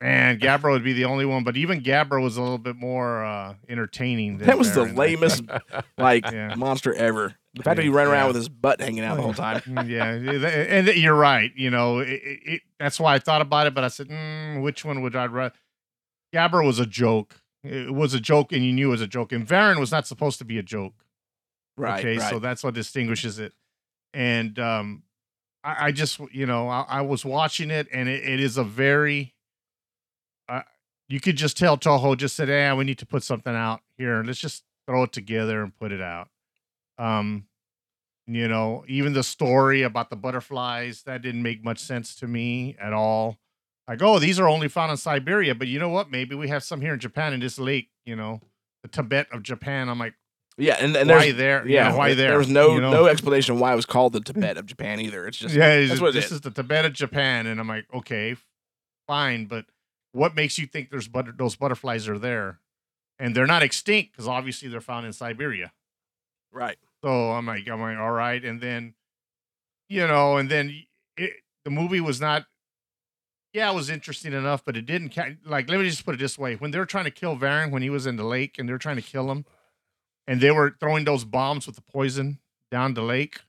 [0.00, 3.22] Man, Gabra would be the only one, but even Gabra was a little bit more
[3.24, 4.38] uh, entertaining.
[4.38, 5.42] Than That was the Varan, I lamest
[5.98, 6.54] like Yeah.
[6.54, 7.34] monster ever.
[7.54, 8.26] The fact that he ran around Yeah.
[8.28, 9.60] with his butt hanging out the whole time.
[9.60, 10.06] Mm, yeah,
[10.76, 11.50] and you're right.
[11.54, 14.62] You know, it, it, it- that's why I thought about it, but I said, mm,
[14.62, 15.54] which one would I rather?
[16.34, 17.34] Gabra was a joke.
[17.62, 19.32] It was a joke, and you knew it was a joke.
[19.32, 20.94] And Varan was not supposed to be a joke.
[21.76, 21.98] Right.
[21.98, 22.30] Okay, right.
[22.30, 23.52] so that's what distinguishes it.
[24.14, 25.02] And um,
[25.62, 29.34] I, I just, you know, I, I was watching it, and it, is a very,
[31.10, 34.22] you could just tell Toho just said, "Yeah, we need to put something out here,
[34.24, 36.28] let's just throw it together and put it out."
[36.98, 37.46] Um,
[38.26, 42.76] you know, even the story about the butterflies that didn't make much sense to me
[42.80, 43.38] at all.
[43.88, 46.10] Like, oh, these are only found in Siberia, but you know what?
[46.10, 47.88] Maybe we have some here in Japan in this lake.
[48.04, 48.40] You know,
[48.82, 49.88] the Tibet of Japan.
[49.88, 50.14] I'm like.
[50.56, 51.66] yeah, and, and why there?
[51.66, 52.28] yeah, Yeah, why there?
[52.28, 52.92] There was no you know?
[52.92, 55.26] no explanation why it was called the Tibet of Japan either.
[55.26, 56.32] It's just yeah, that's it's- what this is.
[56.32, 58.36] is the Tibet of Japan, and I'm like, okay,
[59.08, 59.64] fine, but
[60.12, 62.60] what makes you think there's butter- those butterflies are there,
[63.18, 65.72] and they're not extinct because obviously they're found in Siberia.
[66.52, 66.78] Right.
[67.02, 68.94] So I'm like, I'm like, all right, and then,
[69.88, 70.84] you know, and then
[71.16, 71.32] it,
[71.64, 72.46] the movie was not.
[73.52, 75.10] Yeah, it was interesting enough, but it didn't.
[75.14, 77.36] Ca- like, let me just put it this way: when they were trying to kill
[77.36, 79.44] Varan, when he was in the lake, and they were trying to kill him,
[80.26, 82.38] and they were throwing those bombs with the poison
[82.70, 83.40] down the lake,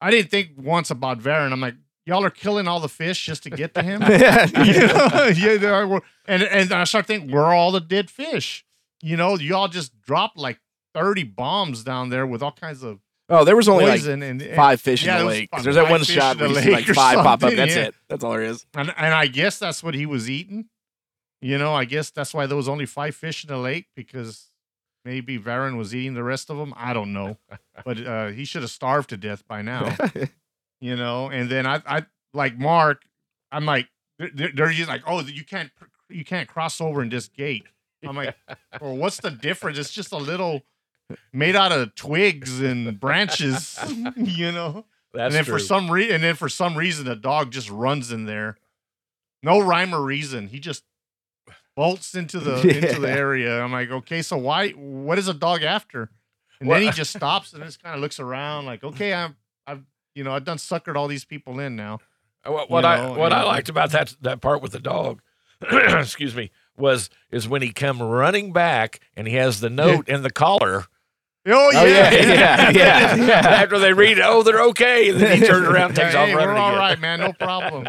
[0.00, 1.52] I didn't think once about Varan.
[1.52, 1.76] I'm like,
[2.08, 4.02] y'all are killing all the fish just to get to him.
[4.02, 5.26] you know?
[5.36, 8.64] yeah, and and I start thinking, we're all the dead fish?
[9.02, 10.58] You know, y'all just dropped like
[10.94, 12.98] 30 bombs down there with all kinds of
[13.30, 15.50] Oh, there was only like and, and- five fish yeah, in the lake.
[15.62, 17.52] There's that one shot where you see like five pop up.
[17.52, 17.82] That's yeah.
[17.82, 17.94] it.
[18.08, 18.64] That's all there is.
[18.74, 20.70] And and I guess that's what he was eating.
[21.42, 24.46] You know, I guess that's why there was only five fish in the lake because
[25.04, 26.72] maybe Varan was eating the rest of them.
[26.74, 27.36] I don't know,
[27.84, 29.94] but uh, he should have starved to death by now.
[30.80, 31.28] You know.
[31.30, 33.02] And then I, I like Mark.
[33.50, 33.88] I'm like,
[34.18, 35.70] they're, they're just like, oh, you can't,
[36.08, 37.64] you can't cross over in this gate.
[38.06, 38.36] I'm like,
[38.80, 39.78] well, what's the difference?
[39.78, 40.62] It's just a little
[41.32, 43.78] made out of twigs and branches,
[44.16, 44.84] you know.
[45.14, 45.54] That's and then true.
[45.54, 48.58] for some reason, and then for some reason, the dog just runs in there.
[49.42, 50.48] No rhyme or reason.
[50.48, 50.84] He just
[51.74, 53.62] bolts into the into the area.
[53.62, 54.70] I'm like, okay, so why?
[54.70, 56.10] What is a dog after?
[56.60, 59.36] And then he just stops and just kind of looks around, like, okay, I'm,
[60.14, 61.98] you know, I've done suckered all these people in now.
[62.46, 65.20] Uh, What, what you I what I liked about that that part with the dog,
[65.70, 70.22] excuse me, was is when he come running back and he has the note in
[70.22, 70.86] the collar.
[71.46, 73.32] Oh yeah, yeah, yeah, yeah, yeah.
[73.62, 76.28] After they read, oh, they're okay, and then he turns around, and takes hey, off
[76.28, 76.78] we're running all again.
[76.78, 77.88] right, man, no problem.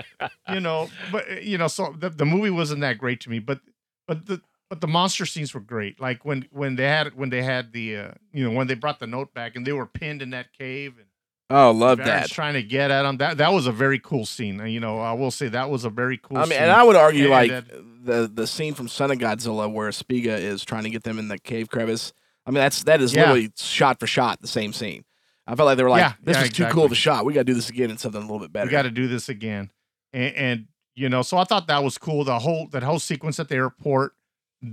[0.53, 3.60] you know, but you know, so the, the movie wasn't that great to me, but
[4.08, 5.99] but the but the monster scenes were great.
[5.99, 8.99] Like when when they had when they had the uh, you know when they brought
[8.99, 11.08] the note back and they were pinned in that cave and
[11.51, 12.29] Oh, love Varan's that.
[12.29, 13.17] trying to get at them.
[13.17, 14.63] That that was a very cool scene.
[14.67, 16.38] You know, I will say that was a very cool.
[16.38, 16.59] I mean, scene.
[16.62, 19.89] and I would argue And like that- the the scene from Son of Godzilla where
[19.89, 22.13] Spiga is trying to get them in the cave crevice.
[22.45, 23.21] I mean, that's that is Yeah.
[23.21, 25.05] literally shot for shot the same scene.
[25.47, 27.25] I felt like they were like, Yeah, "This yeah, was too cool of a shot.
[27.25, 28.91] We got to do this again in something a little bit better." we got to
[28.91, 29.71] do this again,
[30.13, 32.23] and, and you know, so I thought that was cool.
[32.23, 34.13] The whole that whole sequence at the airport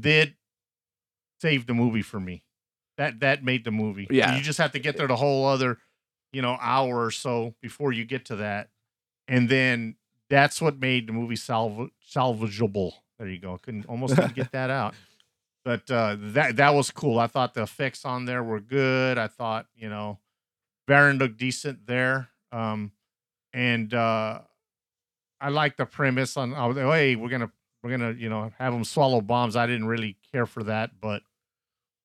[0.01, 0.35] did
[1.41, 2.43] save the movie for me.
[2.99, 4.07] That that made the movie.
[4.11, 4.37] Yeah.
[4.37, 5.79] you just have to get there the whole other,
[6.37, 8.69] you know, hour or so before you get to that,
[9.27, 9.97] and then
[10.29, 12.93] that's what made the movie salva- salvageable.
[13.19, 13.57] There you go.
[13.57, 14.95] Couldn't almost didn't get that out.
[15.65, 17.19] But uh, that that was cool.
[17.19, 19.19] I thought the effects on there were good.
[19.19, 20.21] I thought you know,
[20.89, 22.29] Varan looked decent there.
[22.53, 22.93] Um,
[23.53, 24.43] and uh,
[25.41, 27.51] I like the premise on oh, hey we're gonna
[27.83, 29.57] we're gonna you know have them swallow bombs.
[29.57, 31.23] I didn't really care for that, but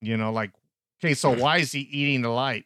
[0.02, 0.54] you know like
[1.00, 2.65] okay, so why is he eating the light?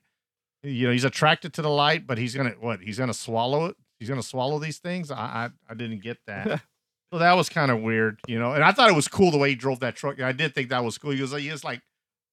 [0.65, 2.80] You know he's attracted to the light, but he's gonna what?
[2.82, 3.75] He's gonna swallow it.
[3.99, 5.12] He's gonna swallow these things.
[5.12, 6.47] I I, I didn't get that.
[7.13, 8.54] so that was kind of weird, you know.
[8.54, 10.19] And I thought it was cool the way he drove that truck.
[10.19, 11.12] I did think that was cool.
[11.12, 11.82] He was like he was like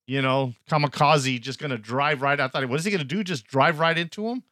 [0.07, 2.39] you know kamikaze, just gonna drive right.
[2.41, 3.23] I thought what is he gonna do?
[3.23, 4.43] Just drive right into him?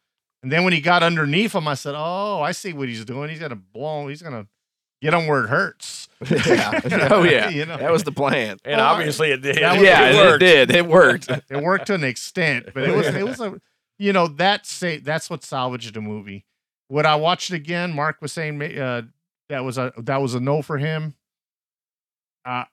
[0.43, 3.29] And then when he got underneath him, I said, "Oh, I see what he's doing.
[3.29, 4.07] He's gonna blow.
[4.07, 4.47] He's gonna
[5.01, 6.07] get him where it hurts."
[6.45, 6.79] yeah.
[7.11, 7.49] Oh yeah.
[7.49, 7.77] You know?
[7.77, 8.57] That was the plan.
[8.65, 9.55] And Oh, obviously it did.
[9.55, 10.71] was- yeah, it it, did.
[10.71, 11.29] It worked.
[11.29, 13.59] it worked to an extent, but it was it was a
[14.01, 16.45] you know that say that's what salvaged the movie.
[16.89, 17.93] Would I watch it again?
[17.93, 19.03] Mark was saying uh,
[19.49, 21.13] that was a that was a no for him.
[22.43, 22.63] Uh,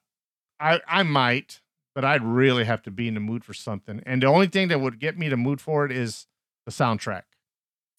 [0.58, 1.60] I I might,
[1.94, 4.02] but I'd really have to be in the mood for something.
[4.06, 6.26] And the only thing that would get me the mood for it is
[6.64, 7.24] the soundtrack.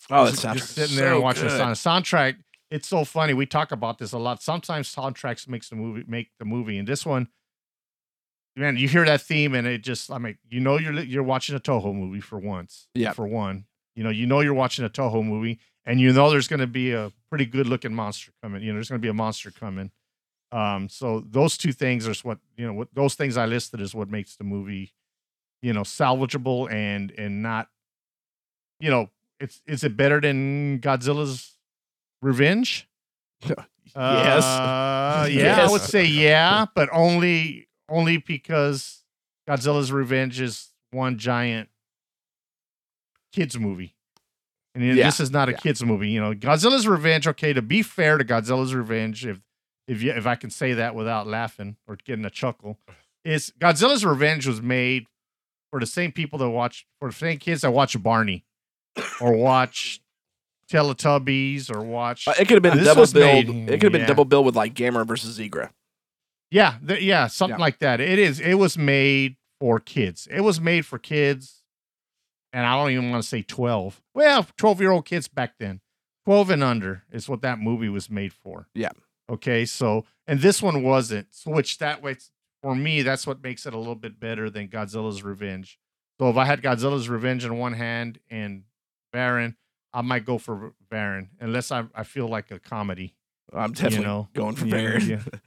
[0.09, 1.75] Oh, that just, just sitting there and watching the sound.
[1.75, 2.37] Soundtrack.
[2.71, 3.33] It's so funny.
[3.33, 4.41] We talk about this a lot.
[4.41, 7.27] Sometimes soundtracks makes the movie make the movie, and this one,
[8.55, 10.12] man, you hear that theme and it just.
[10.12, 12.88] I mean, you know, you're you're watching a Toho movie for once.
[12.93, 13.13] Yeah.
[13.13, 16.47] For one, you know, you know you're watching a Toho movie, and you know there's
[16.47, 18.62] going to be a pretty good looking monster coming.
[18.62, 19.91] You know, there's going to be a monster coming,
[20.51, 22.73] Um, so those two things are what you know.
[22.73, 24.93] What those things I listed is what makes the movie,
[25.62, 27.69] you know, salvageable and and not,
[28.79, 29.09] you know,
[29.39, 31.57] it's is it better than Godzilla's
[32.21, 32.88] Revenge?
[33.95, 34.43] Yes.
[34.43, 39.04] Uh, yeah, I would say yeah, but only only because
[39.47, 41.69] Godzilla's Revenge is one giant
[43.34, 43.95] kids movie.
[44.75, 45.58] And Yeah, this is not a yeah.
[45.58, 46.34] kids movie, you know.
[46.34, 49.39] Godzilla's Revenge, okay, to be fair to Godzilla's Revenge, if
[49.88, 52.78] if you, if I can say that without laughing or getting a chuckle,
[53.25, 55.08] is Godzilla's Revenge was made
[55.71, 58.45] for the same people that watch for the same kids that watch Barney
[59.19, 59.99] or watch
[60.71, 64.08] Teletubbies or watch Uh, it could have been double made- it could have been yeah.
[64.08, 65.71] double billed with like Gamera versus Zigra.
[66.51, 67.62] Yeah, th- yeah, something Yeah.
[67.62, 67.99] like that.
[67.99, 68.39] It is.
[68.39, 70.27] It was made for kids.
[70.31, 71.63] It was made for kids,
[72.53, 74.01] and I don't even want to say twelve.
[74.13, 75.81] Well, twelve-year-old kids back then,
[76.25, 78.67] twelve and under is what that movie was made for.
[78.73, 78.91] Yeah.
[79.29, 79.65] Okay.
[79.65, 81.27] So, and this one wasn't.
[81.31, 82.15] So, which that way,
[82.63, 85.77] for me, that's what makes it a little bit better than Godzilla's Revenge.
[86.19, 88.63] So, if I had Godzilla's Revenge in one hand and
[89.13, 89.55] Varan,
[89.93, 93.13] I might go for Varan, unless I I feel like a comedy
[93.53, 95.07] I'm definitely know, going for yeah, Varan.
[95.07, 95.21] yeah.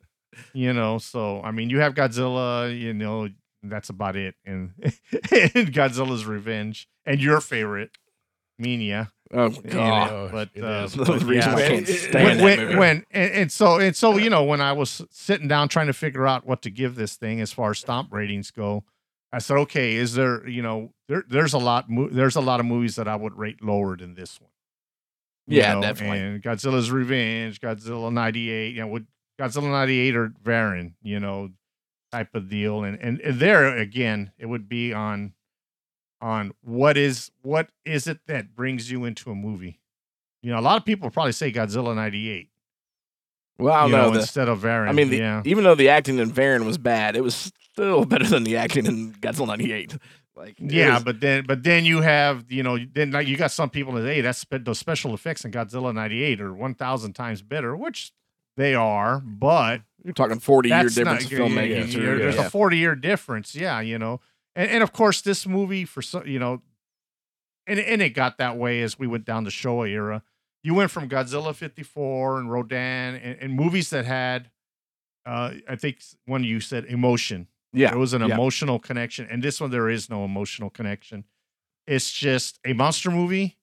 [0.53, 3.29] you know so i mean you have godzilla you know
[3.63, 7.91] that's about it and, and godzilla's revenge and your favorite
[8.61, 9.11] Minya.
[9.33, 10.11] Oh you god.
[10.11, 10.87] know, but it uh.
[10.87, 11.55] The but reason yeah.
[11.57, 14.61] I can't When- stand when when, when and, and so and so you know when
[14.61, 17.71] I was sitting down trying to figure out what to give this thing as far
[17.71, 18.85] as stomp ratings go,
[19.33, 22.67] I said, okay, is there you know there there's a lot there's a lot of
[22.67, 24.51] movies that I would rate lower than this one.
[25.49, 26.21] You Yeah, know, definitely.
[26.21, 29.07] And Godzilla's Revenge, Godzilla '98, you know, with
[29.43, 31.51] Godzilla '98 or Varan, you know,
[32.13, 35.33] type of deal, and, and and there again, it would be on
[36.21, 39.81] on what is what is it that brings you into a movie.
[40.43, 42.49] You know, a lot of people probably say Godzilla '98
[43.59, 43.97] Well, I don't know.
[44.05, 44.89] know, the- instead of Varan.
[44.89, 48.05] I mean, the, yeah, even though the acting in Varan was bad, it was still
[48.07, 49.97] better than the acting in Godzilla '98.
[50.35, 53.51] Like, yeah, was- but then but then you have you know then like you got
[53.51, 57.43] some people that hey that's those special effects in Godzilla '98 are one thousand times
[57.43, 58.13] better, which
[58.57, 61.93] they are, but you're talking 40 year difference not, in filmmaking.
[61.93, 62.47] yeah, yeah, There's yeah.
[62.47, 63.55] a 40 year difference.
[63.55, 64.21] Yeah, you know,
[64.55, 66.63] and, and of course this movie for some, you know,
[67.67, 70.23] and and it got that way as we went down the Showa era.
[70.65, 74.51] You went from Godzilla 54 and Rodan and, and movies that had,
[75.27, 77.49] uh, I think one you said emotion.
[77.73, 81.25] yeah, There was an emotional connection, and this one there is no emotional connection.
[81.89, 83.57] It's just a monster movie,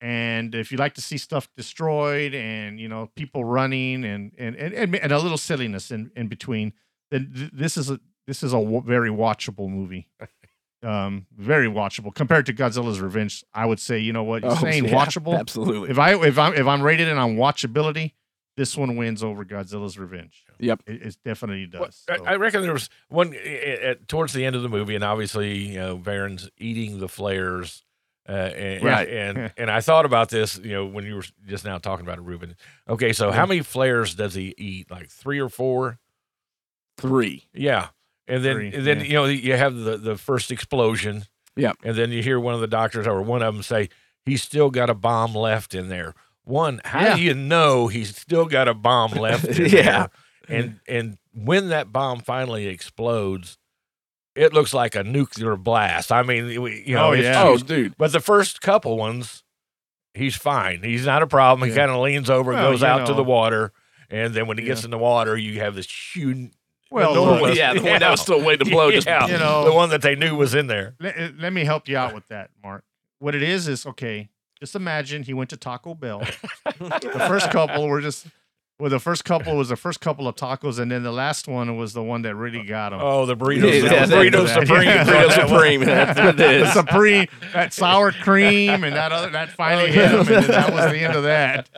[0.00, 4.56] and if you like to see stuff destroyed and you know people running and and
[4.56, 6.72] and, and, and a little silliness in, in between,
[7.10, 10.08] then th- this is a this is a w- very watchable movie.
[10.82, 13.44] Um, very watchable compared to Godzilla's Revenge.
[13.52, 15.38] I would say, you know what, you're Oh, saying yeah, watchable.
[15.38, 15.90] Absolutely.
[15.90, 18.12] If I if I'm if I'm rated it on watchability,
[18.56, 20.42] this one wins over Godzilla's Revenge.
[20.58, 20.84] Yep.
[20.86, 22.06] It, it definitely does.
[22.08, 24.94] I- So- I reckon there was one uh, uh, towards the end of the movie,
[24.94, 27.84] and obviously, you know, Varan's eating the flares.
[28.30, 29.08] Uh, and, Right.
[29.08, 32.18] and and I thought about this, you know, when you were just now talking about
[32.18, 32.54] it, Ruben.
[32.88, 34.88] Okay, so how many flares does he eat?
[34.90, 35.98] Like three or four?
[36.96, 37.48] Three.
[37.54, 37.88] Yeah,
[38.28, 39.04] and then Three, and then yeah.
[39.06, 41.24] you know you have the the first explosion.
[41.56, 43.88] Yeah, and then you hear one of the doctors or one of them say
[44.24, 46.14] he's still got a bomb left in there.
[46.44, 47.16] One, how Yeah.
[47.16, 50.06] do you know he's still got a bomb left in Yeah.
[50.48, 50.58] there?
[50.58, 53.56] And and when that bomb finally explodes,
[54.34, 56.12] it looks like a nuclear blast.
[56.12, 57.42] I mean, we- you know, Oh, it's yeah.
[57.42, 57.66] Oh, huge.
[57.66, 57.94] dude.
[57.98, 59.42] But the first couple ones,
[60.14, 60.82] he's fine.
[60.82, 61.68] He's not a problem.
[61.68, 61.80] He Yeah.
[61.86, 63.72] kind of leans over, Well, goes you out to the water,
[64.08, 66.50] and then when he gets in the water, you have this huge.
[66.90, 68.90] Well, the one- yeah, the one that was still waiting to blow.
[68.90, 70.94] Just, yeah, you know- the one that they knew was in there.
[71.00, 72.84] let, uh, let me help you out with that, Mark.
[73.20, 74.28] What it is is okay.
[74.58, 76.20] Just imagine he went to Taco Bell.
[76.78, 78.26] the first couple were just
[78.80, 81.76] well, the first couple was the first couple of tacos, and then the last one
[81.76, 83.00] was the one that really got him.
[83.02, 85.04] Oh, the burritos, Yeah, the burrito supreme, yeah.
[85.04, 85.80] Burrito Supreme.
[85.84, 90.10] That's what it the supreme, that sour cream, and that other that finally oh, hit
[90.10, 91.68] him, and then that was the end of that.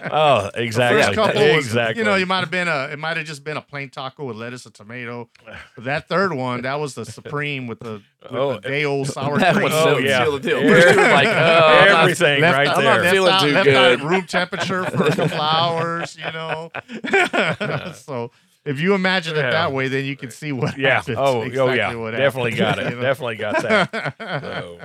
[0.12, 1.98] oh, exactly, First couple was, exactly.
[1.98, 4.24] you know, you might have been a, it might have just been a plain taco
[4.24, 5.28] with lettuce and tomato.
[5.74, 9.06] But that third one, that was the supreme with the, with Oh, the day old
[9.16, 9.64] sour That cream.
[9.64, 10.24] was Oh, yeah.
[10.24, 10.62] seal the deal.
[10.62, 10.68] Yeah.
[10.70, 13.02] First like, oh, I'm not- everything left right out- I'm not there.
[13.02, 14.02] left feeling out, too left good.
[14.02, 16.72] room temperature for a couple hours, you know.
[17.94, 18.30] so
[18.64, 20.96] if you imagine it that way, then you can see what yeah.
[20.96, 21.18] happens.
[21.20, 21.94] Oh, oh yeah.
[21.94, 22.90] what Definitely got it.
[22.90, 23.02] you know?
[23.02, 24.14] Definitely got that.
[24.42, 24.78] So,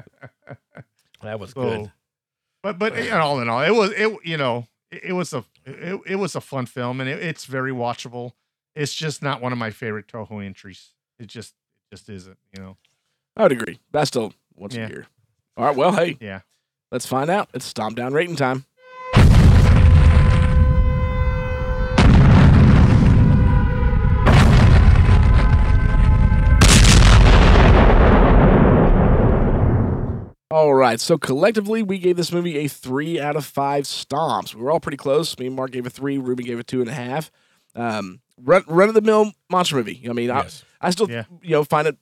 [1.23, 1.91] that was So, good.
[2.63, 5.33] But but you know, all in all, it was it you know it, it was
[5.33, 8.33] a it, it was a fun film and it, it's very watchable.
[8.75, 10.89] It's just not one of my favorite Toho entries.
[11.17, 11.55] It just
[11.91, 12.37] it just isn't.
[12.55, 12.77] You know.
[13.37, 13.79] I would agree.
[13.91, 14.85] That's still once yeah.
[14.85, 15.07] a year.
[15.57, 15.75] All right.
[15.75, 16.17] Well, hey.
[16.19, 16.41] Yeah.
[16.91, 17.49] Let's find out.
[17.53, 18.65] It's stomp down rating time.
[30.51, 34.53] All right, so collectively we gave this movie a three out of five stomps.
[34.53, 35.39] We were all pretty close.
[35.39, 36.17] Me and Mark gave a three.
[36.17, 37.31] Ruby gave a two and a half.
[37.73, 40.05] Um, run, run of the mill monster movie.
[40.09, 40.65] I mean, yes.
[40.81, 41.23] I, I still yeah.
[41.41, 41.97] you know find it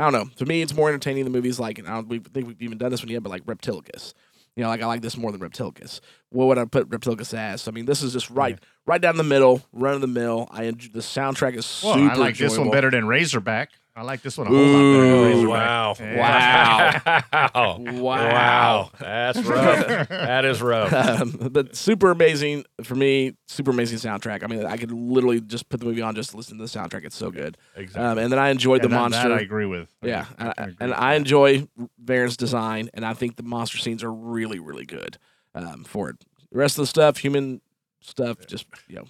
[0.00, 0.30] I don't know.
[0.36, 2.78] To me, it's more entertaining than movies like and I don't we think we've even
[2.78, 4.14] done this one yet, but like Reptilicus.
[4.56, 6.00] You know, like I like this more than Reptilicus.
[6.28, 7.68] What would I put Reptilicus as?
[7.68, 10.46] I mean, this is just right, right down the middle, run of the mill.
[10.50, 12.12] I enjoy, the soundtrack is Well, super.
[12.12, 13.70] I like this one better than Razorback.
[13.94, 15.48] I like this one a whole lot better than Ooh, Razorback.
[15.68, 15.94] wow.
[16.00, 17.48] Yeah.
[17.54, 17.78] wow.
[17.92, 18.90] Wow.
[18.98, 20.08] That's rough.
[20.08, 20.92] that is rough.
[21.20, 23.34] um, but super amazing for me.
[23.48, 24.42] Super amazing soundtrack.
[24.42, 26.68] I mean, I could literally just put the movie on just to listen to the
[26.70, 27.04] soundtrack.
[27.04, 27.58] It's so good.
[27.76, 28.02] Exactly.
[28.02, 29.28] Um, and then I enjoyed Yeah, the that- monster.
[29.28, 29.88] That I agree with.
[30.02, 31.68] Yeah, I and, I, agree and with I enjoy
[32.02, 35.18] Varan's design, and I think the monster scenes are really, really good
[35.54, 36.16] um, for it.
[36.50, 37.60] The rest of the stuff, human
[38.00, 39.04] stuff, just you know,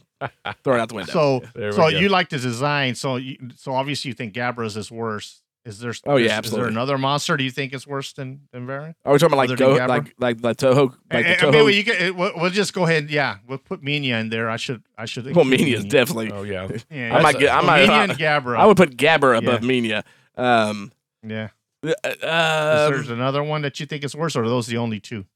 [0.64, 1.12] throw it out the window.
[1.12, 1.88] So, There so go.
[1.88, 2.94] you like the design.
[2.94, 5.40] So, you, so obviously you think Gabara's is worse.
[5.64, 5.94] Is there?
[6.06, 7.36] Oh, yeah, is- Is there another monster?
[7.36, 8.94] Do you think is worse than than Varan?
[9.04, 11.52] are we talking about like Go, like like like Toho, like the Toho?
[11.52, 13.10] maybe you can, we'll, we'll just go ahead.
[13.10, 14.50] Yeah, we'll put Minya in there.
[14.50, 14.82] I should.
[14.98, 15.24] I should.
[15.36, 16.32] well, include Minya is definitely.
[16.32, 16.66] oh yeah.
[16.90, 17.50] Yeah, I might that's- get.
[17.52, 17.88] I so might.
[17.88, 18.56] Minya I, and Gabara.
[18.58, 19.48] I would put Gabara Yeah.
[19.50, 20.02] above Minya.
[20.36, 20.90] Um,
[21.24, 21.48] Yeah.
[21.84, 24.78] uh, Is um, there another one that you think is worse, or are those the
[24.78, 25.26] only two?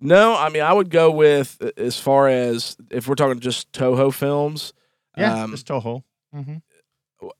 [0.00, 3.72] No, I mean I would go with uh, as far as if we're talking just
[3.72, 4.72] Toho films.
[5.16, 6.02] Yeah, um, just Toho.
[6.34, 6.56] Mm-hmm.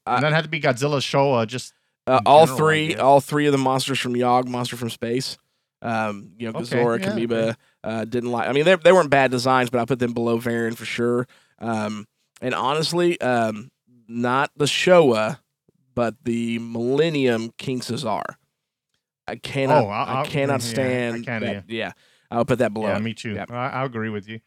[0.07, 1.47] I- and that had to be Godzilla Showa.
[1.47, 1.73] Just
[2.07, 5.37] uh, all general, three, all three of the monsters from Yog, Monster from Space.
[5.83, 8.49] Um, you know, Okay, Gezora, yeah, Kamiba, uh, didn't like.
[8.49, 11.27] I mean, they they weren't bad designs, but I put them below Varan for sure.
[11.59, 12.07] Um,
[12.41, 13.71] and honestly, um,
[14.09, 15.39] not the Showa,
[15.95, 18.23] but the Millennium King Caesar.
[19.27, 21.25] I cannot, Oh, I, I- I- cannot yeah, I stand.
[21.27, 21.93] that, yeah,
[22.35, 22.89] I'll put that below.
[22.89, 23.03] yeah, it.
[23.03, 23.33] me too.
[23.35, 23.51] Yep.
[23.51, 24.41] I, I agree with you.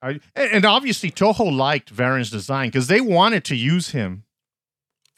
[0.00, 4.24] I, and obviously Toho liked Varan's design because they wanted to use him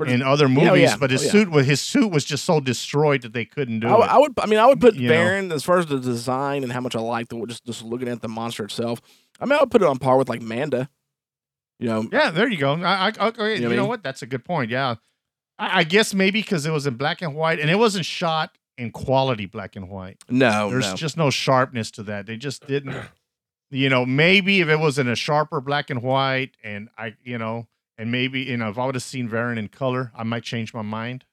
[0.07, 0.97] in other oh, Yeah, oh, movies, yeah.
[0.99, 1.31] but his Oh, yeah.
[1.33, 4.11] suit was his suit was just so destroyed that they couldn't do I, it.
[4.11, 4.33] I would.
[4.39, 5.55] I mean, I would put You know.
[5.55, 8.23] As far as the design and how much I like the just just looking at
[8.23, 9.01] the monster itself.
[9.39, 10.89] I mean, I would put it on par with like Manda.
[11.79, 12.75] You know, Yeah, there you go.
[12.75, 14.03] I, I, okay, You you, know what know what?
[14.03, 14.71] That's a good point.
[14.71, 14.97] Yeah,
[15.59, 18.57] I, I guess maybe because it was in black and white, and it wasn't shot
[18.81, 20.17] in quality black and white.
[20.29, 20.95] no, There's no.
[20.97, 22.27] just no sharpness to that.
[22.27, 22.97] They just didn't.
[23.73, 27.39] You know, maybe if it was in a sharper black and white, and I, you
[27.39, 30.43] know, and maybe you know, if I would have seen Varan in color, I might
[30.43, 31.25] change my mind.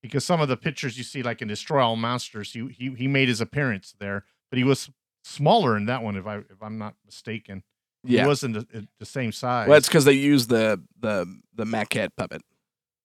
[0.00, 3.06] Because some of the pictures you see, like in Destroy All Monsters, he he he
[3.08, 4.88] made his appearance there, but he was
[5.22, 7.62] smaller in that one, if I if I'm not mistaken.
[8.02, 8.22] yeah.
[8.22, 9.68] He wasn't the, the same size.
[9.68, 12.40] well, it's because they used the the the maquette puppet.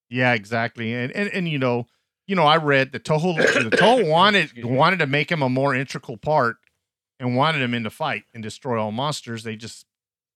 [0.10, 0.94] Yeah, exactly.
[0.94, 1.88] And and and you know,
[2.32, 5.76] you know, I read that Toho the Toho wanted wanted to make him a more
[5.76, 6.56] integral part
[7.20, 9.44] and wanted him in the fight and destroy all monsters.
[9.44, 9.86] They just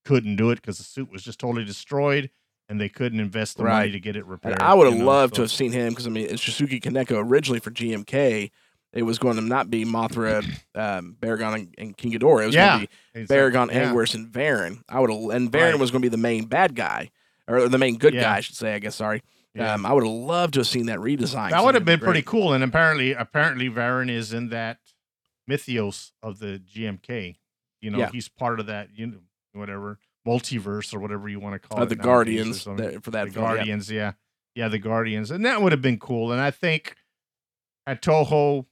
[0.03, 2.29] couldn't do it because the suit was just totally destroyed
[2.67, 3.79] and they couldn't invest the Right.
[3.79, 4.55] money to get it repaired.
[4.55, 6.41] And I would have you know, loved to have seen him because I mean, it's
[6.43, 8.51] Shusuke Kaneko originally for GMK.
[8.91, 10.43] It was going to not be Mothra,
[10.75, 12.43] um, Baragon, and, and King Ghidorah.
[12.43, 13.37] It was Yeah, going to be exactly.
[13.37, 13.93] Baragon, Yeah.
[13.93, 14.83] Anguirus, and Varan.
[14.89, 15.79] I would and Varan Right.
[15.79, 17.09] was going to be the main bad guy,
[17.47, 18.21] or the main good Yeah.
[18.23, 18.73] guy, I should say.
[18.73, 18.95] I guess.
[18.95, 19.21] Sorry.
[19.55, 19.73] Yeah.
[19.73, 21.51] Um, I would have loved to have seen that redesign.
[21.51, 22.51] that would have been Something pretty cool.
[22.53, 24.79] And apparently, apparently, Varan is in that
[25.47, 27.37] mythos of the GMK.
[27.81, 28.09] You know, Yeah.
[28.11, 28.89] he's part of that.
[28.95, 29.17] You know,
[29.53, 31.89] whatever multiverse or whatever you want to call Uh, it.
[31.89, 33.31] the Guardians for that the film.
[33.31, 34.13] Guardians, yeah.
[34.55, 36.31] yeah, the Guardians, and that would have been cool.
[36.31, 36.95] And I think
[37.85, 38.65] at Toho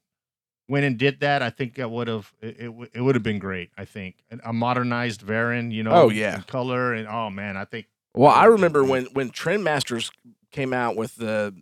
[0.68, 3.38] went and did that, I think that would have it, it, it would have been
[3.40, 3.70] great.
[3.78, 6.42] I think a modernized Varan, you know, Oh, yeah.
[6.48, 10.12] color, and oh man, I think Well, I remember when when Trendmasters
[10.54, 11.54] came out with the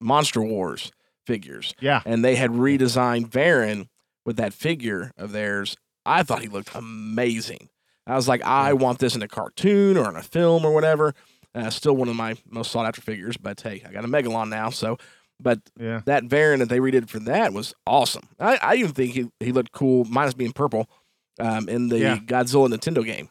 [0.00, 0.92] Monster Wars
[1.26, 3.88] figures, yeah, and they had redesigned Varan
[4.24, 5.76] with that figure of theirs.
[6.04, 7.68] I thought he looked amazing.
[8.06, 11.12] I was like, I want this in a cartoon or in a film or whatever.
[11.54, 14.48] Uh, still one of my most sought after figures, but hey, I got a Megalon
[14.48, 14.98] now, so.
[15.40, 18.28] But yeah, that Varan that they redid for that was awesome.
[18.38, 20.88] I, I even think he, he looked cool, minus being purple,
[21.40, 22.16] um, in the Yeah.
[22.18, 23.28] Godzilla Nintendo game.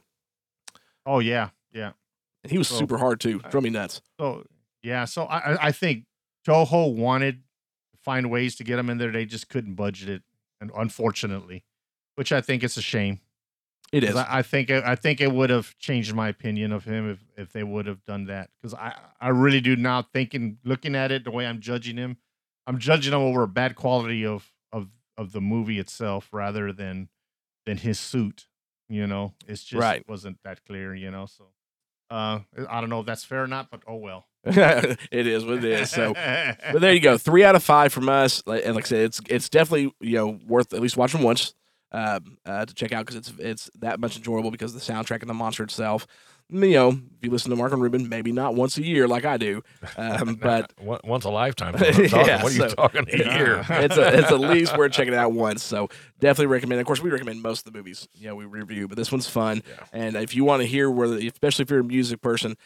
[1.06, 1.92] oh yeah, yeah.
[2.44, 3.40] And he was So, super hard too.
[3.50, 4.02] Drove me nuts.
[4.20, 4.46] So
[4.86, 6.06] yeah, so I I- think
[6.48, 7.44] Toho wanted
[7.92, 9.12] to find ways to get him in there.
[9.12, 10.24] They just couldn't budget it,
[10.62, 11.66] and unfortunately,
[12.16, 13.20] which I think is a shame.
[13.92, 14.16] It is.
[14.16, 17.20] I, I think it, I think it would have changed my opinion of him if,
[17.38, 18.50] if they would have done that.
[18.62, 22.18] Because I, I really do now thinking looking at it the way I'm judging him,
[22.68, 27.10] I'm judging him over a bad quality of of of the movie itself rather than
[27.66, 28.48] than his suit.
[28.90, 30.08] You know, it's just Right.
[30.08, 30.94] wasn't that clear.
[30.96, 31.46] You know, so
[32.10, 34.26] uh, I don't know if that's fair or not, but oh well.
[35.12, 35.90] it is what it is.
[35.92, 37.18] So, but there you go.
[37.18, 38.44] Three out of five from us.
[38.46, 41.54] And like I said, it's it's definitely you know worth at least watching once
[41.92, 45.22] um, uh, to check out because it's it's that much enjoyable because of the soundtrack
[45.22, 46.06] and the monster itself.
[46.50, 49.26] you know, if you listen to Mark and Ruben, maybe not once a year like
[49.26, 49.64] I do,
[49.98, 51.74] um, but once a lifetime.
[51.74, 52.10] what talking.
[52.12, 53.66] Yeah, what are you so- talking a year?
[53.70, 55.64] it's a, it's at least worth checking it out once.
[55.64, 55.90] So
[56.20, 56.82] definitely recommend.
[56.82, 58.08] Of course, we recommend most of the movies.
[58.14, 59.64] You know, we review, but this one's fun.
[59.94, 62.58] And if you want to hear where, especially if you're a music person,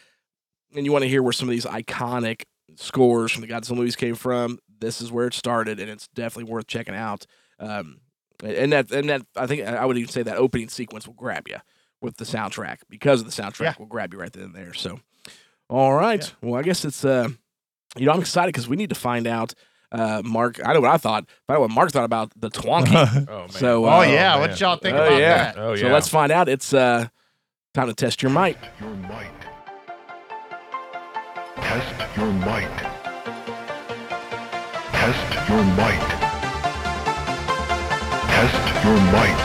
[0.74, 2.42] and you want to hear where some of these iconic
[2.76, 6.50] scores from the Godzilla movies came from, this is where it started, and it's definitely
[6.52, 7.26] worth checking out.
[7.58, 8.00] Um,
[8.42, 11.46] and that and that I think I would even say that opening sequence will grab
[11.48, 11.56] you
[12.00, 13.74] with the soundtrack because of the soundtrack Yeah.
[13.78, 14.72] will grab you right then and there.
[14.72, 15.00] So,
[15.68, 16.32] all right.
[16.40, 17.28] Well, I guess it's uh,
[17.96, 19.52] you know, I'm excited because we need to find out.
[19.92, 21.26] Uh, Mark, I know what I thought.
[21.48, 23.26] Find out what Mark thought about the Twonky.
[23.28, 23.48] Oh man.
[23.50, 24.40] So, Oh, uh, yeah, man.
[24.48, 25.52] what y'all think oh, about yeah.
[25.52, 25.58] that?
[25.58, 26.48] Oh So let's find out.
[26.48, 27.08] It's uh,
[27.74, 28.56] time to test your mic.
[28.80, 29.30] Your might.
[31.72, 32.78] Test your might.
[34.90, 36.08] Test your might.
[38.26, 39.40] Test your might.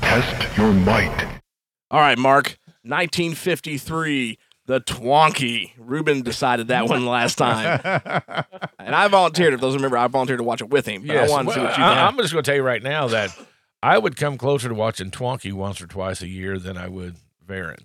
[0.00, 1.40] Test your might.
[1.92, 2.58] All right, Mark.
[2.84, 5.72] 1953, the Twonky.
[5.76, 7.80] Ruben decided that one last time,
[8.78, 9.54] and I volunteered.
[9.54, 11.02] If those remember, I volunteered to watch it with him.
[11.06, 11.28] But Yes.
[11.30, 12.06] I wanted to see well, what you I.
[12.06, 13.36] I'm just going to tell you right now that
[13.82, 17.16] I would come closer to watching Twonky once or twice a year than I would
[17.46, 17.80] Varan.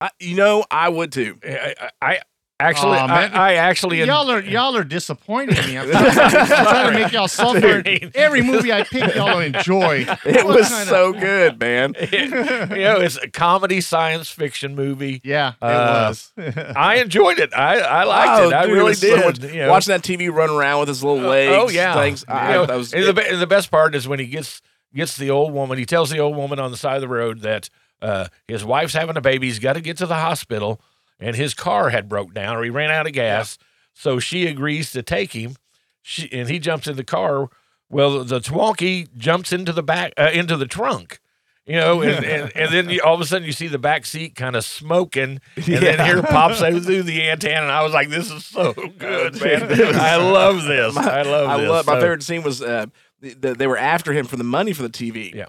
[0.00, 1.38] I, you know, I would too.
[1.44, 2.20] I, I
[2.58, 3.32] actually, Aw, man.
[3.34, 5.76] I, I actually, y'all are y'all are disappointing me.
[5.78, 7.82] I'm trying, I'm trying to make y'all suffer.
[8.14, 10.06] Every movie I pick, y'all enjoy.
[10.24, 11.94] It What was kind of- so good, man.
[12.12, 15.20] you know, it's a comedy science fiction movie.
[15.24, 16.32] Yeah, it Uh, was.
[16.76, 17.52] I enjoyed it.
[17.54, 18.54] I, I liked Oh, it.
[18.54, 19.24] I dude, really was so did.
[19.24, 19.70] much- you know.
[19.70, 21.52] Watching that TV run around with his little legs.
[21.56, 22.24] Oh yeah, things.
[22.28, 24.62] I, know, that was, and the, and the best part is when he gets
[24.94, 25.78] gets the old woman.
[25.78, 27.68] He tells the old woman on the side of the road that
[28.02, 29.46] uh, his wife's having a baby.
[29.46, 30.80] He's got to get to the hospital,
[31.18, 33.58] and his car had broke down or he ran out of gas.
[33.94, 35.56] So she agrees to take him.
[36.02, 37.48] She and he jumps in the car.
[37.88, 41.20] Well, the Twonky jumps into the back uh, into the trunk.
[41.66, 44.06] You know, and, and, and then you, all of a sudden you see the back
[44.06, 47.92] seat kind of smoking, and then here pops out through the antenna, and I was
[47.92, 49.62] like, "This is so good, man!
[49.96, 50.96] I love this.
[50.96, 52.86] I love I this." love my favorite scene was uh,
[53.20, 55.34] the, the, they were after him for the money for the TV.
[55.34, 55.46] Yeah.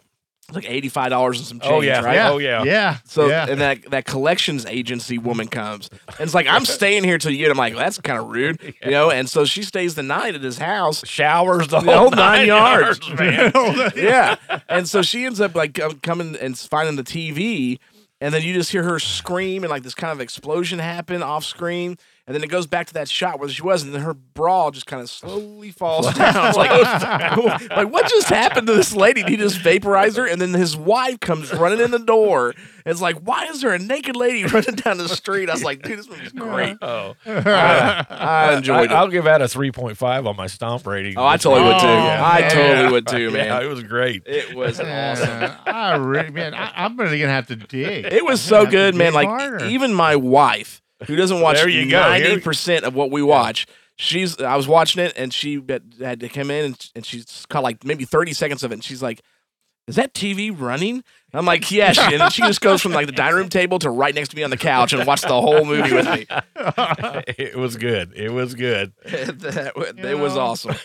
[0.50, 1.74] It's like eighty five dollars and some change.
[1.74, 2.16] Oh yeah, right?
[2.16, 2.64] yeah, Oh yeah.
[2.64, 2.98] yeah.
[3.04, 3.48] So yeah.
[3.50, 7.40] and that that collections agency woman comes and it's like I'm staying here till you
[7.40, 7.52] get.
[7.52, 9.12] I'm like that's kind of rude, you know.
[9.12, 11.06] And so she stays the night at his house.
[11.06, 13.02] Showers the The whole, whole nine yards.
[13.20, 13.52] man.
[13.98, 14.38] yeah,
[14.70, 17.78] and so she ends up like coming and finding the TV,
[18.22, 21.44] and then you just hear her scream and like this kind of explosion happen off
[21.44, 24.14] screen, and then it goes back to that shot where she was, and then her
[24.14, 26.48] bra just kind of slowly falls down.
[26.48, 29.22] It's like, like what just happened to this lady?
[29.24, 30.28] Did he just vaporize her?
[30.28, 32.50] And then his wife comes running in the door.
[32.50, 35.50] And it's like, why is there a naked lady running down the street?
[35.50, 36.78] I was like, dude, this movie's great.
[36.82, 39.04] Oh, I, I enjoyed I, it.
[39.06, 41.18] will give that a three point five on my stomp rating.
[41.18, 41.88] Oh, I totally would too.
[41.88, 42.50] Oh, I yeah.
[42.50, 43.46] totally would too, man.
[43.48, 44.24] Yeah, it was great.
[44.26, 45.52] It was awesome.
[45.66, 48.06] I really, man, I, I'm really gonna have to dig.
[48.06, 49.08] It was I'm so gonna have to good, man.
[49.08, 49.66] dig Like harder.
[49.66, 52.02] even my wife, who doesn't watch There you go.
[52.02, 53.68] Here ninety we- percent of what we watch,
[53.98, 54.40] she's.
[54.42, 57.64] I was watching it, and she had had to come in, and, and she's caught
[57.64, 59.22] like maybe thirty seconds of it, and she's like.
[59.90, 61.02] Is that TV running?
[61.34, 61.94] I'm like, yeah.
[61.94, 64.32] She, and then she just goes from like the dining room table to right next
[64.32, 66.26] to me on the couch and watched the whole movie with me.
[67.38, 68.12] it was good.
[68.14, 68.92] It was good.
[69.06, 69.72] That-
[70.04, 70.76] it was awesome.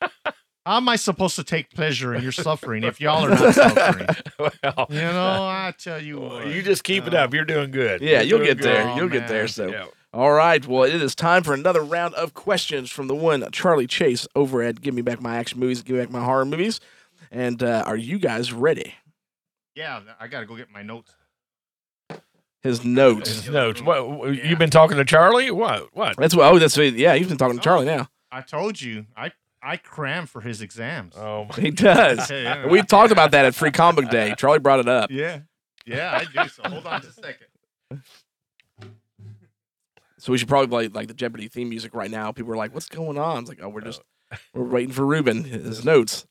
[0.66, 4.06] How am I supposed to take pleasure in your suffering if y'all are not suffering?
[4.38, 6.46] Well, You know, I tell you what.
[6.46, 7.34] you just keep it Uh, up.
[7.34, 8.00] You're doing good.
[8.00, 8.88] Yeah, You're you'll doing get there.
[8.88, 9.46] Oh, You'll get there.
[9.46, 9.86] So, Yeah.
[10.14, 10.66] all right.
[10.66, 14.62] Well, it is time for another round of questions from the one Charlie Chase over
[14.62, 16.80] at Give Me Back My Action Movies, Give Me Back My Horror Movies.
[17.30, 18.94] And uh, are you guys ready?
[19.74, 21.12] Yeah, I gotta go get my notes.
[22.62, 23.28] His notes.
[23.28, 23.82] His notes.
[23.82, 24.32] What?
[24.34, 25.50] You've been talking to Charlie?
[25.50, 25.88] What?
[25.94, 26.16] What?
[26.16, 26.50] That's what.
[26.50, 27.14] Oh, that's what- yeah.
[27.16, 28.08] He's been talking to Charlie now.
[28.32, 29.32] I told you, I
[29.64, 31.14] I cram for his exams.
[31.16, 32.30] Oh, my- He does.
[32.30, 32.66] Yeah.
[32.66, 34.34] We've talked about that at Free Comic Day.
[34.36, 35.10] Charlie brought it up.
[35.10, 35.40] Yeah,
[35.86, 36.48] yeah, I do.
[36.48, 38.02] So hold on just a second.
[40.18, 42.32] So we should probably play like the Jeopardy theme music right now.
[42.32, 44.00] People are like, "What's going on?" It's like, "Oh, we're just
[44.32, 44.36] oh.
[44.54, 46.26] we're waiting for Ruben his notes.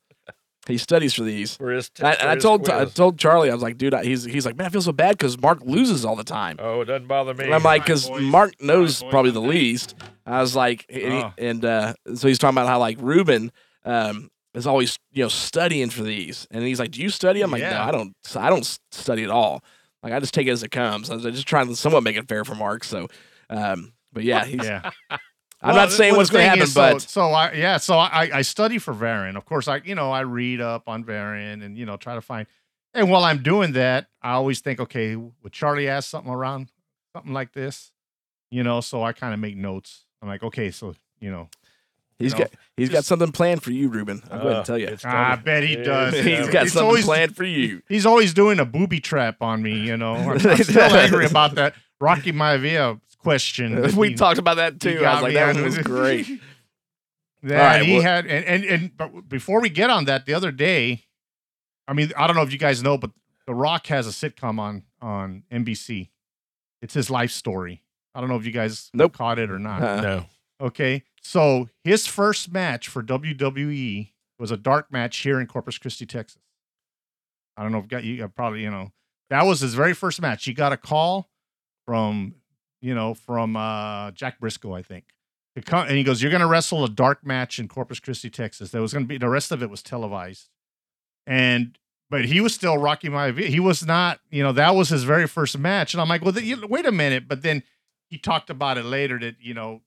[0.68, 3.50] He studies for these." for his And I, and I his told I told Charlie,
[3.50, 5.60] I was like, "Dude, I, he's he's like, man, I feel so bad because Mark
[5.62, 7.46] loses all the time." Oh, it doesn't bother me.
[7.46, 8.10] And I'm like, because.
[8.10, 9.96] Mark knows probably the least.
[10.26, 11.34] I was like, and, he- Oh.
[11.38, 13.52] and uh, so he's talking about how like Ruben
[13.84, 17.52] um, is always you know studying for these, and he's like, "Do you study?" I'm
[17.52, 18.16] like, "No, I don't.
[18.36, 19.64] I don't study at all.
[20.02, 21.10] Like I just take it as it comes.
[21.10, 22.84] I was just trying to somewhat make it fair for Mark.
[22.86, 23.10] So,
[23.50, 24.92] um, but yeah, he's, Yeah,
[25.64, 27.78] I'm Well, not saying well, what's going to happen, is, so, but so I yeah,
[27.78, 29.38] so I I study for Varan.
[29.38, 32.22] Of course, I you know I read up on Varan and you know try to
[32.22, 32.48] find
[32.94, 36.70] And while I'm doing that, I always think, okay, would Charlie ask something around
[37.16, 37.92] something like this?
[38.52, 40.06] You know, so I kind of make notes.
[40.22, 41.50] I'm like, okay, so you know,
[42.20, 44.22] He's know, got he's got something planned for you, Ruben.
[44.30, 44.96] I'm going Uh, to tell you.
[45.06, 46.14] I bet he does.
[46.14, 46.52] it's He's coming.
[46.52, 47.82] got It's something always- planned for you.
[47.90, 49.80] He's always doing a booby trap on me.
[49.80, 51.74] You know, I'm, I'm still angry about that
[52.04, 53.96] Rocky Maivia question.
[53.96, 55.04] we he- talked about that too.
[55.06, 56.28] I was like, that was great.
[56.28, 56.38] Yeah,
[57.52, 60.26] All right, and he well- had and, and and but before we get on that,
[60.26, 61.06] the other day,
[61.88, 63.12] I mean, I don't know if you guys know, but
[63.48, 66.10] The Rock has a sitcom on on NBC.
[66.82, 67.82] It's his life story.
[68.14, 69.14] I don't know if you guys Nope.
[69.14, 69.82] caught it or not.
[69.82, 70.02] Uh-uh.
[70.02, 70.26] No.
[70.62, 76.06] Okay, so his first match for WWE was a dark match here in Corpus Christi,
[76.06, 76.42] Texas.
[77.58, 78.92] I don't know if got you probably you know
[79.30, 80.46] that was his very first match.
[80.46, 81.30] He got a call
[81.86, 82.36] from
[82.82, 85.06] you know from uh, Jack Briscoe, I think.
[85.66, 88.72] Come, and he goes, "You're going to wrestle a dark match in Corpus Christi, Texas."
[88.72, 90.50] There was going to be the rest of it was televised,
[91.28, 91.78] and
[92.10, 93.48] but he was still Rocky Maivia.
[93.48, 96.34] He was not, you know, that was his very first match, and I'm like, well,
[96.34, 97.28] th- wait a minute.
[97.28, 97.62] But then
[98.10, 99.82] he talked about it later that you know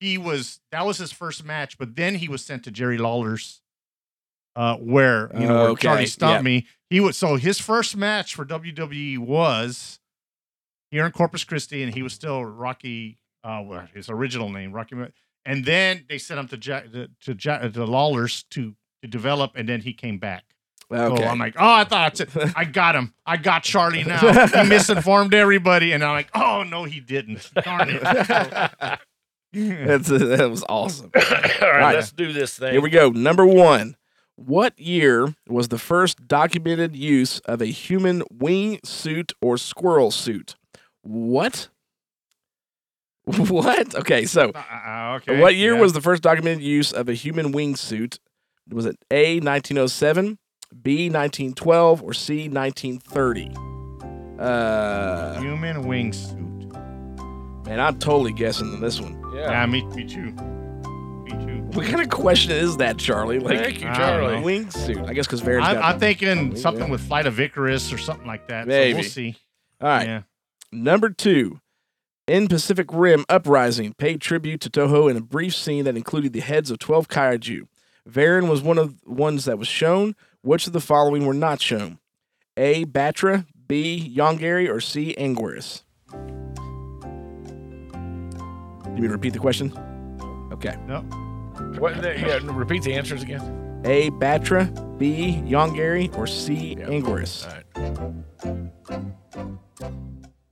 [0.00, 3.60] he was that was his first match, but then he was sent to Jerry Lawler's,
[4.56, 6.42] uh, where you know where Okay, Charlie stopped yeah.
[6.42, 6.66] me.
[6.90, 10.00] He was so his first match for WWE was
[10.90, 14.96] here in Corpus Christi, and he was still Rocky, uh, well, his original name, Rocky.
[15.44, 19.52] And then they sent him to Jack to to, Jack, to Lawler's to to develop,
[19.54, 20.44] and then he came back.
[20.92, 21.22] Okay.
[21.22, 22.20] So I'm like, oh, I thought
[22.56, 23.12] I got him.
[23.24, 24.46] I got Charlie now.
[24.46, 27.50] He misinformed everybody, and I'm like, oh no, he didn't.
[27.54, 28.02] Darn it.
[29.52, 31.10] That's, that was awesome.
[31.14, 31.94] All right, right.
[31.94, 32.72] let's do this thing.
[32.72, 33.10] Here we go.
[33.10, 33.96] Number one.
[34.38, 40.56] What year was the first documented use of a human wing suit or squirrel suit?
[41.06, 41.68] What?
[43.48, 43.94] What?
[43.94, 45.40] Okay, so Uh, okay.
[45.40, 45.80] what year yeah.
[45.80, 48.18] was the first documented use of a human wingsuit?
[48.70, 50.38] Was it A, 1907,
[50.82, 53.50] B, 1912, or C, 1930?
[54.38, 56.46] Uh, human wingsuit?
[57.66, 59.20] man, I'm totally guessing on this one.
[59.34, 59.50] Yeah.
[59.50, 60.30] Yeah, me, me too.
[60.30, 61.62] Me too.
[61.72, 63.40] What kind of question is that, Charlie?
[63.40, 64.40] Like, Thank you, Charlie.
[64.40, 64.46] know.
[64.46, 65.08] wingsuit.
[65.08, 65.84] I guess because Varan's I'm, got.
[65.94, 68.64] I'm thinking something with Flight of Icarus or something like that.
[68.64, 68.94] So Maybe.
[68.94, 69.36] we'll see.
[69.80, 70.06] All right.
[70.06, 70.22] Yeah.
[70.72, 71.60] Number two,
[72.26, 76.40] in Pacific Rim Uprising, paid tribute to Toho in a brief scene that included the
[76.40, 77.68] heads of 12 kaiju.
[78.08, 80.14] Varan was one of the ones that was shown.
[80.42, 81.98] Which of the following were not shown?
[82.56, 82.84] A.
[82.84, 84.12] Batra, B.
[84.16, 85.14] Yongari, or C.
[85.18, 85.82] Anguirus?
[88.86, 89.72] You mean to repeat the question?
[90.52, 90.76] Okay.
[90.86, 91.00] No.
[91.78, 93.82] What, yeah, repeat the answers again.
[93.84, 94.10] A.
[94.10, 95.42] Batra, B.
[95.44, 96.76] Yongari, or C.
[96.76, 97.46] Anguirus?
[97.46, 97.66] All right.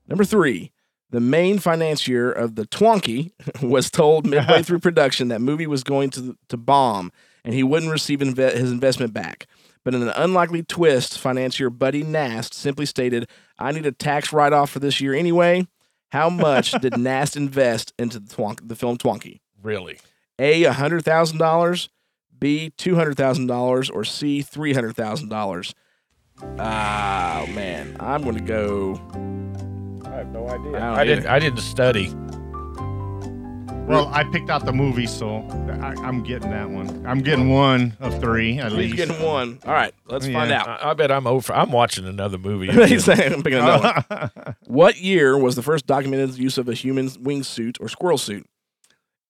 [0.07, 0.73] Number three,
[1.11, 3.33] the main financier of the Twonky
[3.63, 7.13] was told midway through production that movie was going to to bomb
[7.45, 9.47] and he wouldn't receive inve- his investment back.
[9.85, 13.29] But in an unlikely twist, financier Buddy Nast simply stated,
[13.59, 15.67] "I need a tax write-off for this year anyway."
[16.11, 19.41] How much did Nast invest into the, Twonk- the film Twonky?
[19.63, 19.99] Really?
[20.39, 21.89] A, hundred thousand dollars.
[22.39, 25.75] B, two hundred thousand dollars, or C, three hundred thousand dollars.
[26.59, 28.95] Ah, man, I'm going to go.
[30.15, 30.79] I have no idea.
[30.79, 31.27] I I, didn't.
[31.27, 32.15] I didn't study.
[33.89, 35.39] Well, I picked out the movie, so
[35.83, 37.05] I, I'm getting that one.
[37.05, 38.97] I'm getting one of three at He's least.
[38.97, 39.59] getting one.
[39.67, 40.69] All right, let's find out.
[40.69, 41.53] I, I bet I'm over.
[41.53, 42.71] I'm watching another movie.
[42.87, 44.31] He's saying, I'm picking another one.
[44.67, 48.47] What year was the first documented use of a human wingsuit or squirrel suit?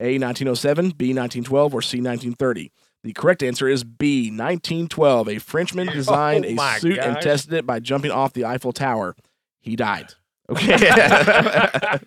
[0.01, 0.19] A.
[0.19, 1.15] 1907, B.
[1.15, 1.97] 1912, or C.
[1.97, 2.73] 1930?
[3.05, 4.27] The correct answer is B.
[4.29, 5.29] 1912.
[5.31, 8.73] A Frenchman designed Oh a my suit and tested it by jumping off the Eiffel
[8.73, 9.17] Tower.
[9.61, 10.13] He died.
[10.51, 10.75] Okay.
[10.75, 11.99] I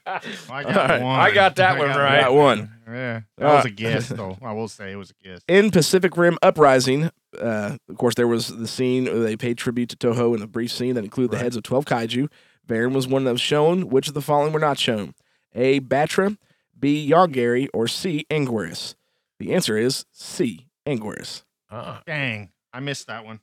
[0.64, 1.02] got All right.
[1.02, 1.20] one.
[1.20, 2.22] I got that one got right.
[2.22, 2.72] Got one.
[2.88, 4.38] Yeah, that Uh, was a guess, though.
[4.42, 5.42] I will say it was a guess.
[5.48, 7.10] In Pacific Rim Uprising,
[7.40, 10.48] uh, of course, there was the scene where they paid tribute to Toho in a
[10.48, 12.30] brief scene that included the heads of 12 kaiju.
[12.68, 13.90] Varan was one of was shown.
[13.90, 15.14] Which of the following were not shown?
[15.56, 15.80] A.
[15.80, 16.38] Batra,
[16.80, 17.10] B.
[17.10, 18.26] Yongari, or C.
[18.30, 18.94] Anguirus?
[19.40, 20.68] The answer is C.
[20.86, 21.44] Anguirus.
[21.72, 22.02] Uh-uh.
[22.06, 23.40] Dang, I missed that one.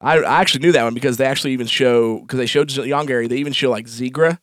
[0.00, 3.28] I, I actually knew that one because they actually even show, because they showed Yongari,
[3.28, 4.38] they even show like Zigra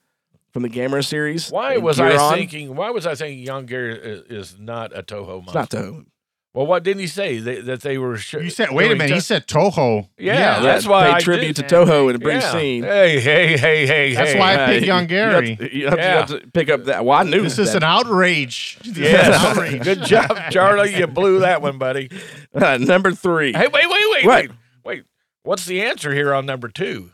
[0.51, 1.49] from the Gamera series.
[1.49, 2.76] Why and was I thinking?
[2.76, 4.22] Why was I thinking Yongari is,
[4.53, 5.60] is not a Toho monster?
[5.60, 6.06] It's not Toho.
[6.53, 7.39] Well, what didn't he say?
[7.39, 8.16] They, that they were.
[8.16, 9.14] Sh- You said, wait a doing minute.
[9.16, 10.08] He said Toho.
[10.18, 12.51] Yeah, Yeah, that's why paid I tribute did- to Toho in a brief yeah.
[12.53, 12.84] scene.
[12.84, 14.39] Hey, hey, hey, hey, hey, That's hey.
[14.39, 15.49] why I picked you- Young you Gary.
[15.49, 16.16] have to- You have, to, you Yeah.
[16.20, 17.03] have to pick up that.
[17.03, 18.78] Well, I knew This is an outrage.
[18.86, 19.84] This is an outrage.
[19.84, 20.97] Good job, Charlie.
[20.97, 22.10] You blew that one, buddy.
[22.56, 23.51] Uh, number three.
[23.51, 24.49] Hey, wait, wait, wait, Right.
[24.49, 25.03] wait, wait.
[25.46, 27.12] What's the answer here on number two?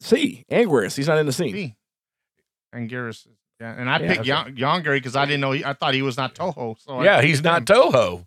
[0.00, 0.44] C.
[0.50, 0.96] Anguirus.
[0.96, 1.52] He's not in the scene.
[1.52, 1.76] Me.
[2.72, 3.18] And Yeah,
[3.60, 4.28] and I Yeah, picked okay.
[4.28, 5.52] Young, Yongari because I didn't know.
[5.52, 6.76] He, I thought he was not Toho.
[6.80, 7.76] So yeah, picked he's not him.
[7.76, 8.26] Toho.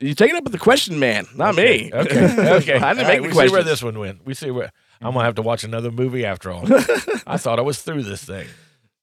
[0.00, 1.92] You take it up with the question man, not Okay, me.
[1.92, 2.24] Okay.
[2.24, 2.46] Okay.
[2.46, 4.24] I didn't All make right, the we see where this one went.
[4.26, 6.64] We see where I'm gonna have to watch another movie after all.
[7.26, 8.46] I thought I was through this thing.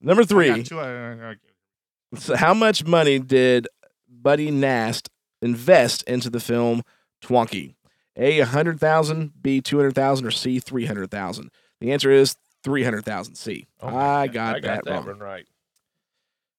[0.02, 0.64] Number three.
[0.64, 3.68] two, uh, uh, So how much money did
[4.10, 5.10] Buddy Nast
[5.42, 6.82] invest into the film
[7.24, 7.76] Twonky?
[8.16, 11.50] A, 100,000, B, 200,000, or C, 300,000?
[11.80, 13.68] The answer is 300,000, C.
[13.82, 15.06] Oh, I got I that, got that wrong.
[15.08, 15.46] one right.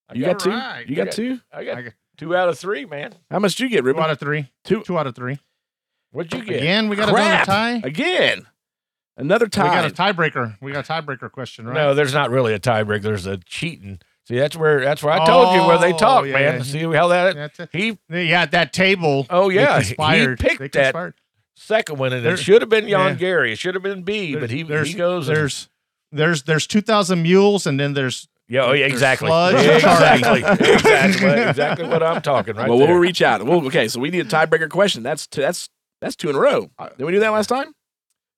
[0.09, 0.51] I You got two?
[0.51, 0.87] right.
[0.89, 1.41] You got got- two?
[1.53, 3.15] I got I got two out of three, man.
[3.31, 4.51] How much did you get, two out of three.
[4.65, 4.83] Two.
[4.83, 5.39] Two out of three.
[6.11, 6.57] What'd you get?
[6.57, 7.49] Again, we got Crap.
[7.49, 7.87] another tie.
[7.89, 8.47] Again.
[9.17, 10.57] Another We got a tiebreaker.
[10.61, 11.75] We got a tiebreaker question, right?
[11.75, 13.03] No, there's not really a tiebreaker.
[13.03, 14.01] There's a cheating.
[14.27, 16.55] See, that's where that's where I told you where they Oh, talk, yeah, man.
[16.57, 16.63] yeah.
[16.63, 17.69] See how that That's it.
[17.73, 19.27] he Yeah, that table.
[19.31, 19.95] Oh, yeah, he
[20.37, 21.15] picked They that conspired.
[21.57, 23.15] Second one, and There- it should have been Jan yeah.
[23.15, 23.53] Gary.
[23.53, 25.29] It should have been B, but he there's, he goes.
[25.29, 25.69] and- There's
[26.13, 30.41] there's there's two thousand mules, and then there's yeah, oh, yeah, there's exactly, sludge exactly,
[30.75, 32.89] exactly, exactly what I'm talking right well, there.
[32.89, 33.43] we'll reach out.
[33.45, 35.03] Well, okay, so we need a tiebreaker question.
[35.03, 36.69] That's two, that's that's two in a row.
[36.99, 37.73] Did we do that last time?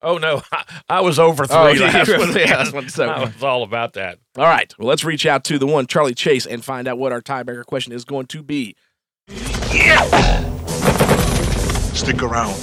[0.03, 2.37] oh no, I, I was over oh, three Oh, last yeah, one.
[2.37, 4.19] yeah, last one, so- I was all about that.
[4.37, 4.73] All right.
[4.79, 7.65] Well, let's reach out to the one Charlie Chase and find out what our tiebreaker
[7.65, 8.77] question is going to be.
[9.73, 10.05] Yeah.
[11.95, 12.55] Stick around.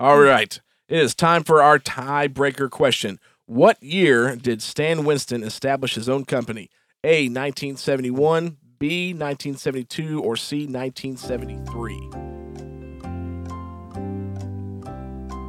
[0.00, 0.58] All right.
[0.88, 3.20] It is time for our tiebreaker question.
[3.44, 6.70] What year did Stan Winston establish his own company?
[7.04, 7.24] A.
[7.24, 9.12] 1971, B.
[9.12, 10.66] 1972, or C.
[10.66, 12.08] 1973?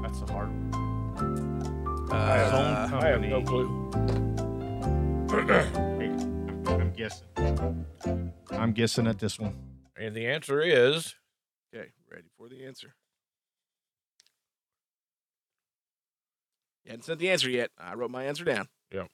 [0.03, 2.11] That's a hard one.
[2.11, 3.89] Uh, I have no clue.
[6.67, 7.85] I'm guessing.
[8.51, 9.55] I'm guessing at this one.
[9.95, 11.15] And the answer is
[11.73, 12.95] Okay, ready for the answer.
[16.91, 17.71] Hadn't sent the answer yet.
[17.77, 18.67] I wrote my answer down.
[18.93, 19.07] Yep.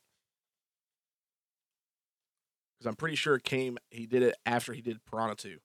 [2.77, 5.57] Because I'm pretty sure it came, he did it after he did Piranha 2.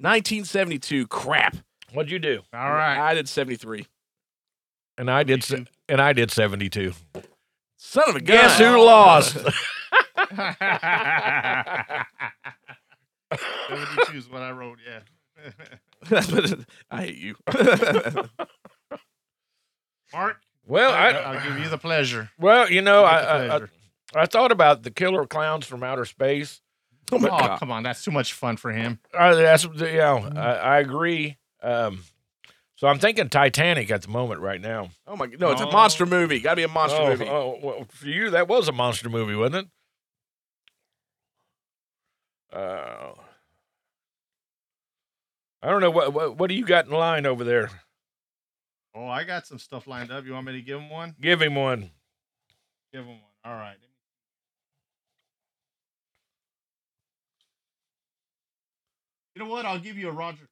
[0.00, 1.06] 1972.
[1.08, 1.56] Crap.
[1.92, 2.42] what'd you do?
[2.52, 2.98] All right.
[2.98, 3.86] I did 73.
[4.96, 6.92] And I did, se- and I did seventy two.
[7.76, 8.36] Son of a gun.
[8.36, 9.36] Guess who lost?
[13.68, 14.78] Seventy-two is what I wrote.
[14.84, 15.00] Yeah.
[16.90, 17.36] I hate you.
[20.12, 22.30] Mark, well, I, I, will give you the pleasure.
[22.38, 23.60] well, you know, I, I, I.
[24.14, 26.62] I thought about the killer clowns from outer space.
[27.12, 28.98] oh my Oh, come on, that's too much fun for him.
[29.12, 31.36] Uh, that's you know, I, I agree.
[31.62, 32.04] Um,
[32.76, 34.90] so I'm thinking Titanic at the moment right now.
[35.06, 35.72] Oh my No, it's a Oh.
[35.72, 36.40] monster movie.
[36.40, 37.28] Got to be a monster oh, movie.
[37.28, 39.66] oh, well, for you, that was a monster movie, wasn't
[42.52, 42.56] it?
[42.56, 43.12] Uh,
[45.62, 47.70] I don't know what, what what do you got in line over there.
[48.94, 50.24] Oh, I got some stuff lined up.
[50.24, 51.14] You want me to give him one?
[51.20, 51.90] Give him one.
[52.92, 53.20] Give him one.
[53.44, 53.76] All right.
[59.34, 59.66] You know what?
[59.66, 60.48] I'll give you a Roger.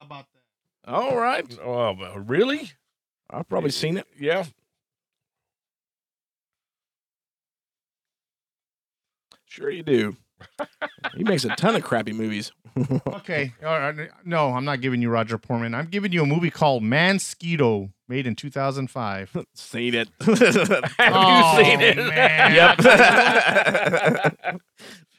[0.00, 0.90] How about that?
[0.92, 1.46] All right.
[1.62, 2.72] Oh, really?
[3.30, 4.06] I've probably seen it.
[4.18, 4.44] Yeah.
[9.44, 10.16] Sure you do.
[11.16, 12.52] he makes a ton of crappy movies.
[13.06, 13.52] Okay.
[13.64, 14.08] All right.
[14.24, 15.74] No, I'm not giving you Roger Corman.
[15.74, 19.36] I'm giving you a movie called Mansquito, made in 2005.
[19.54, 20.08] seen it.
[20.20, 21.96] Have Oh, you seen it?
[21.98, 22.54] man.
[22.54, 22.78] Yep.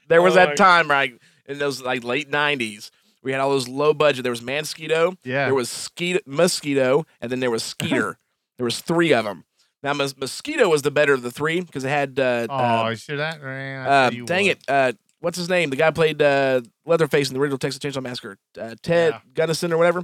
[0.08, 1.14] there was Oh, that time, right,
[1.46, 2.90] in those like late '90s.
[3.22, 4.24] We had all those low budget.
[4.24, 5.46] There was Mansquito, Yeah.
[5.46, 8.18] there was Skeet- Mosquito, and then there was Skeeter.
[8.58, 9.46] there was three of them.
[9.82, 12.20] Now, Mos- Mosquito was the better of the three because it had.
[12.20, 13.42] Uh, oh, uh, you see that?
[13.44, 14.60] Uh, dang it!
[15.24, 15.70] What's his name?
[15.70, 18.38] The guy played uh, Leatherface in the original Texas Chainsaw Massacre.
[18.60, 19.20] Uh, Ted Yeah.
[19.34, 20.04] Gunnison or whatever.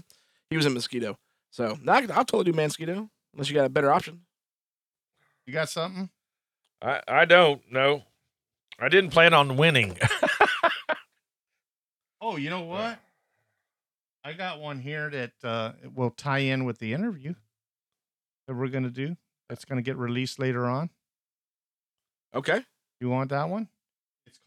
[0.49, 1.17] He was in Mosquito.
[1.51, 4.21] So no, I, I'll totally do Mosquito unless you got a better option.
[5.45, 6.09] You got something?
[6.81, 8.03] I, I don't know.
[8.79, 9.97] I didn't plan on winning.
[12.21, 12.99] Oh, you know what?
[14.25, 17.33] I got one here that uh, will tie in with the interview
[18.45, 19.15] that we're going to do.
[19.47, 20.89] That's going to get released later on.
[22.35, 22.65] Okay,
[22.99, 23.69] You want that one?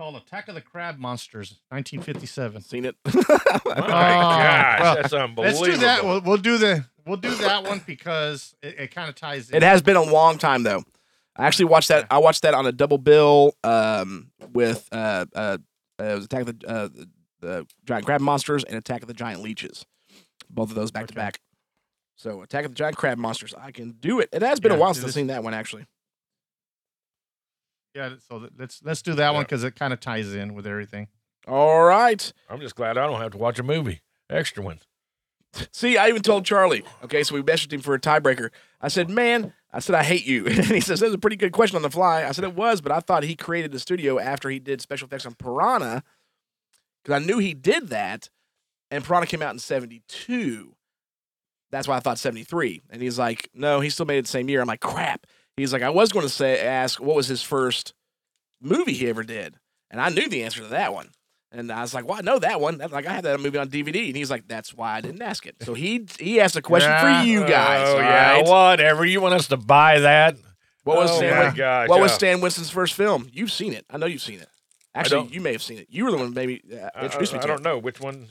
[0.02, 2.62] It's called Attack of the Crab Monsters, 1957.
[2.62, 2.96] seen it.
[3.64, 5.60] Oh my gosh, well, that's unbelievable.
[5.60, 6.04] Let's do that.
[6.04, 9.56] We'll, we'll do the we'll do that one because it, it kind of ties in.
[9.56, 10.82] It has been a long time though.
[11.36, 12.06] I actually watched that.
[12.10, 15.58] I watched that on a double bill um, with uh, uh,
[16.00, 17.08] uh, it was Attack of the, uh, the
[17.40, 19.86] the Giant Crab Monsters and Attack of the Giant Leeches.
[20.50, 21.40] Both of those back to back.
[22.16, 24.28] So Attack of the Giant Crab Monsters, I can do it.
[24.32, 25.86] It has been a while since I've seen that one actually.
[27.94, 28.14] Yeah.
[28.28, 31.08] So let's let's do that one because it kind of ties in with everything.
[31.46, 32.32] All right.
[32.48, 34.00] I'm just glad I don't have to watch a movie.
[34.30, 34.78] Extra one.
[35.70, 36.82] See, I even told Charlie.
[37.04, 38.48] Okay, so we messaged him for a tiebreaker.
[38.80, 41.52] I said, "Man," I said, "I hate you," and he says, "That's a pretty good
[41.52, 44.18] question on the fly." I said, "It was," but I thought he created the studio
[44.18, 46.02] after he did special effects on Piranha.
[47.04, 48.30] because I knew he did that,
[48.90, 50.74] and Piranha came out in '72.
[51.70, 52.80] That's why I thought '73.
[52.88, 54.60] And he's like, no, he still made it the same year.
[54.62, 55.26] I'm like, crap.
[55.56, 57.92] He's like, I was going to say ask what was his first
[58.60, 59.54] movie he ever did,
[59.90, 61.10] and I knew the answer to that one.
[61.54, 62.78] And I was like, "Well, I know that one.
[62.78, 65.44] Like, I had that movie on DVD." And he's like, "That's why I didn't ask
[65.44, 67.20] it." So he he asked a question Yeah.
[67.20, 67.88] for you guys.
[67.88, 68.46] Oh, yeah, right?
[68.46, 69.04] whatever.
[69.04, 70.36] You want us to buy that?
[70.84, 71.36] What was oh Stan?
[71.36, 72.12] my Win- gosh, what was.
[72.12, 73.28] Stan Winston's first film?
[73.30, 73.84] You've seen it.
[73.90, 74.48] I know you've seen it.
[74.94, 75.88] Actually, you may have seen it.
[75.90, 77.64] You were the one maybe uh, introduced I, me to I don't it.
[77.64, 78.28] know which one.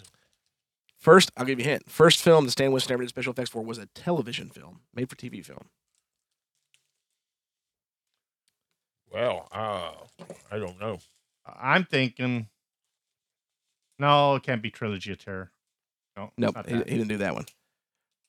[0.97, 1.89] First, I'll give you a hint.
[1.91, 5.09] First film that Stan Winston ever did special effects for was a television film, made
[5.11, 5.69] for TV film.
[9.12, 9.91] Well, uh,
[10.51, 10.99] I don't know.
[11.45, 12.47] I'm thinking.
[13.99, 15.51] No, it can't be Trilogy of Terror.
[16.18, 17.45] No, it's Nope, he, he didn't do that one.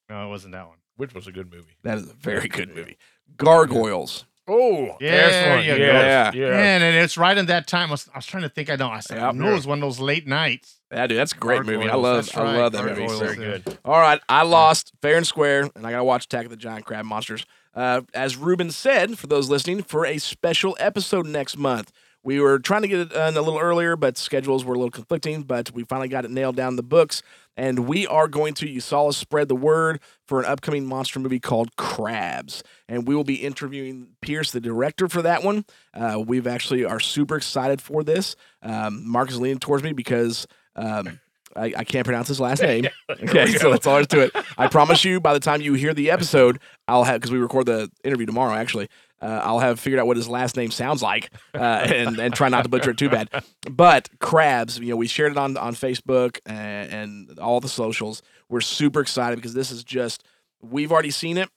[0.08, 0.76] no, it wasn't that one.
[0.96, 1.76] Which was a good movie.
[1.82, 2.98] That is a very good movie.
[3.36, 4.24] Gargoyles.
[4.48, 5.64] Oh, Yeah, that's there one.
[5.64, 5.84] you go.
[5.84, 6.32] Yeah.
[6.34, 6.50] yeah.
[6.50, 7.88] Man, and it's right in that time.
[7.88, 8.68] I was, I was trying to think.
[8.70, 8.90] I don't.
[8.92, 9.28] I said, Yeah.
[9.28, 10.80] I know it was one of those late nights.
[10.92, 11.88] Yeah, dude, that's a great movie.
[11.88, 13.06] I love, that's I right, love that movie.
[13.18, 13.78] Very good.
[13.84, 16.56] All right, I lost fair and square, and I got to watch Attack of the
[16.56, 17.46] Giant Crab Monsters.
[17.74, 21.92] Uh, as Ruben said, for those listening, for a special episode next month.
[22.24, 24.92] We were trying to get it done a little earlier, but schedules were a little
[24.92, 25.42] conflicting.
[25.42, 27.20] But we finally got it nailed down the books,
[27.56, 28.68] and we are going to.
[28.68, 33.16] You saw us spread the word for an upcoming monster movie called Crabs, and we
[33.16, 35.64] will be interviewing Pierce, the director, for that one.
[35.92, 38.36] Uh, we've actually are super excited for this.
[38.62, 40.46] Um, Mark is leaning towards me because.
[40.76, 41.18] Um,
[41.56, 42.88] I, I can't pronounce his last name.
[43.10, 44.32] Okay, so that's all there is to it.
[44.56, 47.66] I promise you, by the time you hear the episode, I'll have because we record
[47.66, 48.54] the interview tomorrow.
[48.54, 48.88] Actually,
[49.20, 52.48] uh, I'll have figured out what his last name sounds like, uh, and and try
[52.48, 53.28] not to butcher it too bad.
[53.70, 56.92] But crabs, you know, we shared it on on Facebook and,
[57.30, 58.22] and all the socials.
[58.48, 60.24] We're super excited because this is just
[60.60, 61.48] we've already seen it,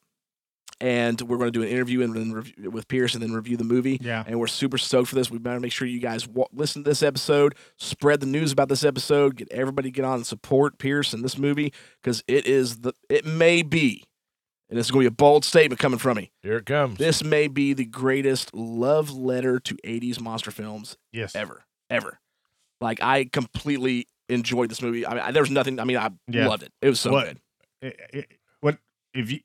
[0.82, 3.56] and we're going to do an interview and then review, with Pierce and then review
[3.58, 3.98] the movie.
[4.02, 4.24] Yeah.
[4.28, 5.32] And we're super stoked for this.
[5.32, 8.68] We better make sure you guys wa- listen to this episode, spread the news about
[8.70, 11.72] this episode, get everybody get on and support Pierce and this movie
[12.02, 14.04] because it is the it may be,
[14.70, 16.32] and this is going to be a bold statement coming from me.
[16.42, 16.98] Here it comes.
[16.98, 21.36] This may be the greatest love letter to '80s monster films Yes.
[21.36, 22.20] ever, ever.
[22.82, 25.06] Like I completely enjoyed this movie.
[25.08, 25.80] I mean, I, there was nothing.
[25.80, 26.48] I mean, I Yeah.
[26.50, 26.74] loved it.
[26.82, 27.40] It was so What- good.
[27.82, 28.78] It- it- what
[29.14, 29.40] if you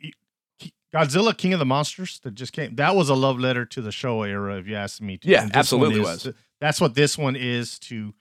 [0.94, 2.74] Godzilla King of the Monsters that just came?
[2.76, 5.18] That was a love letter to the Showa era, if you ask me.
[5.18, 5.28] To.
[5.28, 6.34] Yeah, And this one absolutely is- was.
[6.60, 8.12] That's what this one is to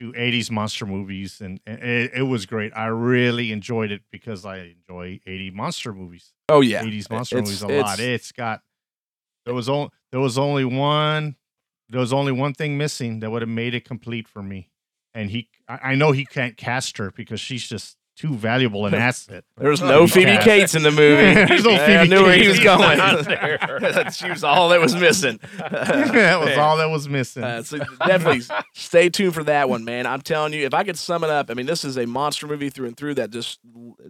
[0.00, 2.72] to 80s monster movies, and, and it, it was great.
[2.74, 6.32] I really enjoyed it because I enjoy 80 monster movies.
[6.48, 7.98] Oh yeah, 80s monster It's- movies a lot.
[8.00, 8.62] it's- It's got
[9.46, 11.36] there was only there was only one
[11.88, 14.70] there was only one thing missing that would have made it complete for me.
[15.14, 18.94] And he I, I know he can't cast her because she's just too valuable an
[19.08, 19.44] asset.
[19.56, 20.42] There was no Phoebe Yeah.
[20.44, 21.34] Cates in the movie.
[21.46, 22.98] There's no Phoebe I Phoebe knew where he was going.
[22.98, 24.10] Not there.
[24.12, 25.40] she was all that was missing.
[25.58, 27.42] that was all that was missing.
[27.42, 28.42] Uh, so definitely
[28.74, 30.06] stay tuned for that one, man.
[30.06, 32.46] I'm telling you, if I could sum it up, I mean, this is a monster
[32.46, 33.58] movie through and through that just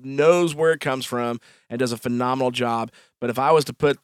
[0.03, 1.41] knows where it comes from
[1.71, 2.93] and does a phenomenal job.
[3.21, 3.99] But if I was to put,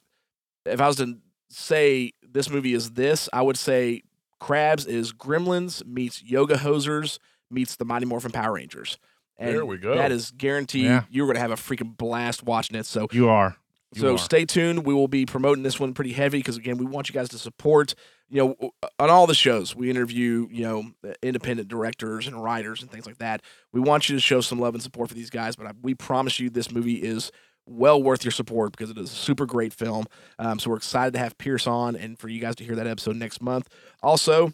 [0.65, 1.17] if I was to
[1.49, 4.01] say this movie is this, I would say
[4.39, 7.19] Crabs is Gremlins meets Yoga Hosers
[7.51, 8.97] meets the Mighty Morphin Power Rangers.
[9.39, 9.95] And There we go.
[9.95, 10.85] That is guaranteed.
[10.85, 11.03] Yeah.
[11.09, 12.85] You're going to have a freaking blast watching it.
[12.85, 13.55] So you are.
[13.95, 14.17] You so are.
[14.17, 14.85] stay tuned.
[14.85, 17.39] We will be promoting this one pretty heavy because again, we want you guys to
[17.39, 17.95] support.
[18.31, 20.91] You know, on all the shows we interview, you know,
[21.23, 23.41] independent directors and writers and things like that.
[23.73, 25.55] We want you to show some love and support for these guys.
[25.55, 27.31] But I, we promise you, this movie is
[27.65, 30.05] well worth your support because it is a super great film.
[30.37, 32.87] Um, so we're excited to have Pierce on and for you guys to hear that
[32.87, 33.67] episode next month.
[34.03, 34.53] Also,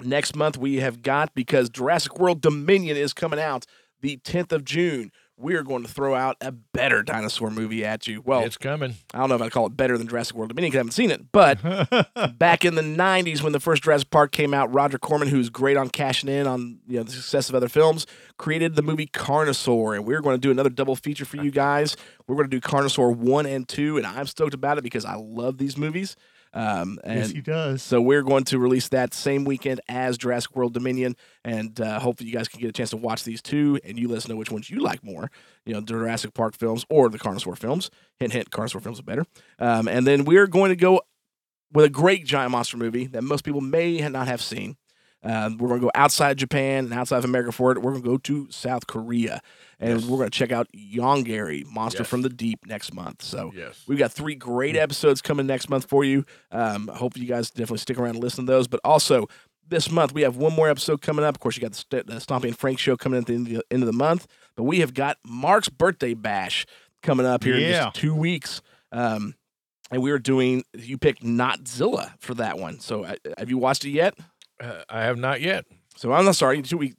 [0.00, 3.66] next month we have got because Jurassic World Dominion is coming out
[4.02, 5.10] the 10th of June.
[5.38, 8.20] We are going to throw out a better dinosaur movie at you.
[8.24, 8.94] Well, it's coming.
[9.12, 10.92] I don't know if I'd call it better than Jurassic World Dominion because I haven't
[10.92, 11.32] seen it.
[11.32, 15.48] But back in the 90s when the first Jurassic Park came out, Roger Corman, who's
[15.48, 19.06] great on cashing in on you know the success of other films, created the movie
[19.06, 19.96] Carnosaur.
[19.96, 21.96] And we're going to do another double feature for you guys.
[22.28, 23.96] We're going to do Carnosaur 1 and 2.
[23.96, 26.14] And I'm stoked about it because I love these movies.
[26.54, 27.82] Um, and yes, he does.
[27.82, 32.28] so we're going to release that same weekend as Jurassic World Dominion, and uh, hopefully
[32.28, 34.36] you guys can get a chance to watch these two, and you let us know
[34.36, 35.30] which ones you like more.
[35.64, 37.90] You know, the Jurassic Park films or the Carnosaur films.
[38.18, 39.24] Hint, hint, Carnosaur films are better.
[39.58, 41.00] Um, and then we're going to go
[41.72, 44.76] with a great giant monster movie that most people may not have seen.
[45.24, 47.78] Um, we're going to go outside Japan and outside of America for it.
[47.78, 49.40] We're going to go to South Korea,
[49.78, 50.08] and Yes.
[50.08, 52.08] we're going to check out Yongari, Monster Yes.
[52.08, 53.22] from the Deep, next month.
[53.22, 53.82] So Yes.
[53.86, 56.24] We've got three great episodes coming next month for you.
[56.50, 58.66] Um, I hope you guys definitely stick around and listen to those.
[58.66, 59.28] But also,
[59.68, 61.34] this month we have one more episode coming up.
[61.36, 63.46] Of course, you got the, St- the Stompy and Frank show coming at the end
[63.48, 64.26] of the, end of the month.
[64.56, 66.66] But we have got Mark's birthday bash
[67.02, 68.60] coming up here in just two weeks.
[68.90, 69.34] Um,
[69.90, 72.80] and we are doing, you picked Notzilla for that one.
[72.80, 74.14] So uh, have you watched it yet?
[74.62, 75.64] Uh, I have not yet.
[75.96, 76.62] So I'm not sorry.
[76.62, 76.96] Two weeks.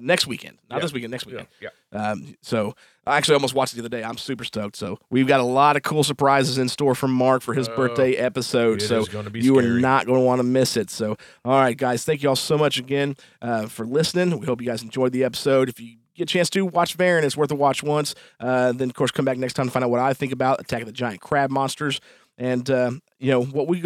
[0.00, 0.82] next weekend, not Yeah.
[0.82, 1.48] this weekend, next weekend.
[1.60, 1.70] yeah.
[1.92, 2.72] Um, so
[3.04, 4.04] I actually almost watched it the other day.
[4.04, 4.76] I'm super stoked.
[4.76, 7.74] So we've got a lot of cool surprises in store from Mark for his Oh,
[7.74, 8.80] birthday episode.
[8.80, 10.88] so is gonna be you are not going to want to miss it.
[10.90, 14.38] So all right, guys, thank you all so much again uh, for listening.
[14.38, 15.68] We hope you guys enjoyed the episode.
[15.68, 18.14] If you get a chance to watch Varan, it's worth a watch once.
[18.38, 20.60] Uh, then of course come back next time to find out what I think about
[20.60, 21.98] Attack of the Giant Crab Monsters
[22.38, 23.82] and uh, you know what we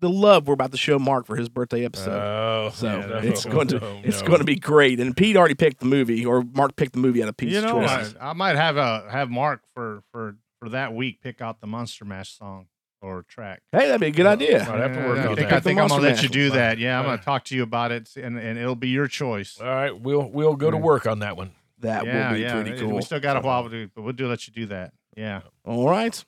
[0.00, 2.18] the love we're about to show Mark for his birthday episode.
[2.18, 4.26] Oh, So yeah, it's going to no, it's no.
[4.28, 4.98] going to be great.
[4.98, 7.60] And Pete already picked the movie, or Mark picked the movie out of Pete's you
[7.60, 8.14] know, I, choices.
[8.20, 12.04] I might have a have Mark for for for that week pick out the Monster
[12.06, 12.66] Mash song
[13.02, 13.62] or track.
[13.72, 14.58] hey, that'd be a good idea.
[14.68, 15.52] Might have to work I on think.
[15.52, 16.78] I think I'm gonna let you do that.
[16.78, 19.58] Yeah, I'm Uh, gonna talk to you about it, and and it'll be your choice.
[19.60, 21.52] All right, we'll we'll go to work on that one.
[21.80, 22.60] That yeah, will be yeah.
[22.62, 22.96] pretty cool.
[22.96, 24.92] We still got a while to do, but we'll do let you do that.
[25.16, 25.40] Yeah.
[25.64, 26.22] All right.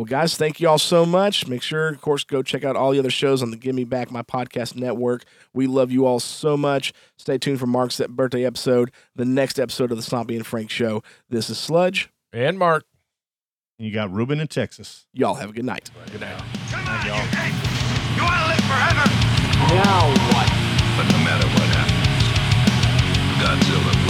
[0.00, 1.46] Well, guys, thank you all so much.
[1.46, 3.84] Make sure, of course, go check out all the other shows on the Give Me
[3.84, 5.24] Back My Podcast Network.
[5.52, 6.94] We love you all so much.
[7.18, 11.02] Stay tuned for Mark's birthday episode, the next episode of the Stompy and Frank Show.
[11.28, 12.08] This is Sludge.
[12.32, 12.86] And Mark,
[13.78, 15.04] And you got Ruben in Texas.
[15.12, 15.90] Y'all have a good night.
[16.10, 16.42] good night.
[16.70, 17.52] Come on, you think
[18.16, 19.04] you want to live forever?
[19.84, 20.48] Now what?
[20.96, 22.24] But no matter what happens,
[23.44, 24.09] Godzilla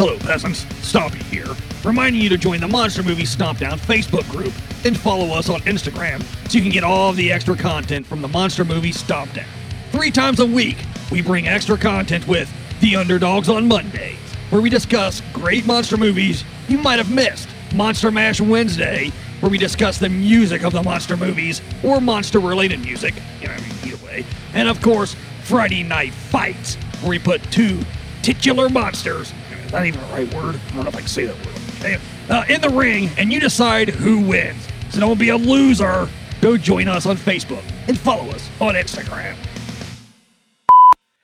[0.00, 0.64] Hello, peasants.
[0.80, 4.54] Stompy here, reminding you to join the Monster Movie Stompdown Facebook group
[4.86, 8.22] and follow us on Instagram so you can get all of the extra content from
[8.22, 9.44] the Monster Movie Stompdown.
[9.92, 10.78] Three times a week,
[11.12, 14.16] we bring extra content with The Underdogs on Mondays,
[14.48, 17.50] where we discuss great monster movies you might have missed.
[17.74, 22.80] Monster Mash Wednesday, where we discuss the music of the monster movies or monster related
[22.80, 24.24] music, you know, either way.
[24.54, 27.78] And of course, Friday Night Fights, where we put two
[28.22, 29.34] titular monsters,
[29.70, 30.56] is that even the right word?
[30.56, 31.54] I don't know if I can say that word.
[31.78, 31.98] Okay.
[32.28, 34.66] Uh, in the ring, and you decide who wins.
[34.90, 36.08] So don't be a loser.
[36.40, 39.36] Go join us on Facebook and follow us on Instagram.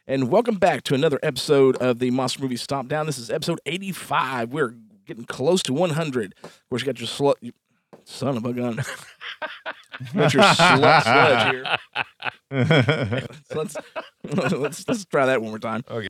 [0.06, 3.06] And welcome back to another episode of the Monster Movie Stomp Down.
[3.06, 4.52] This is episode 85.
[4.52, 4.76] We're
[5.06, 6.34] getting close to 100.
[6.44, 7.34] Of course, you got your slut.
[7.40, 7.50] You,
[8.04, 8.76] son of a gun.
[10.14, 13.26] got your slut sludge here.
[13.50, 13.76] So let's,
[14.52, 15.82] let's, let's try that one more time.
[15.90, 16.06] Okay.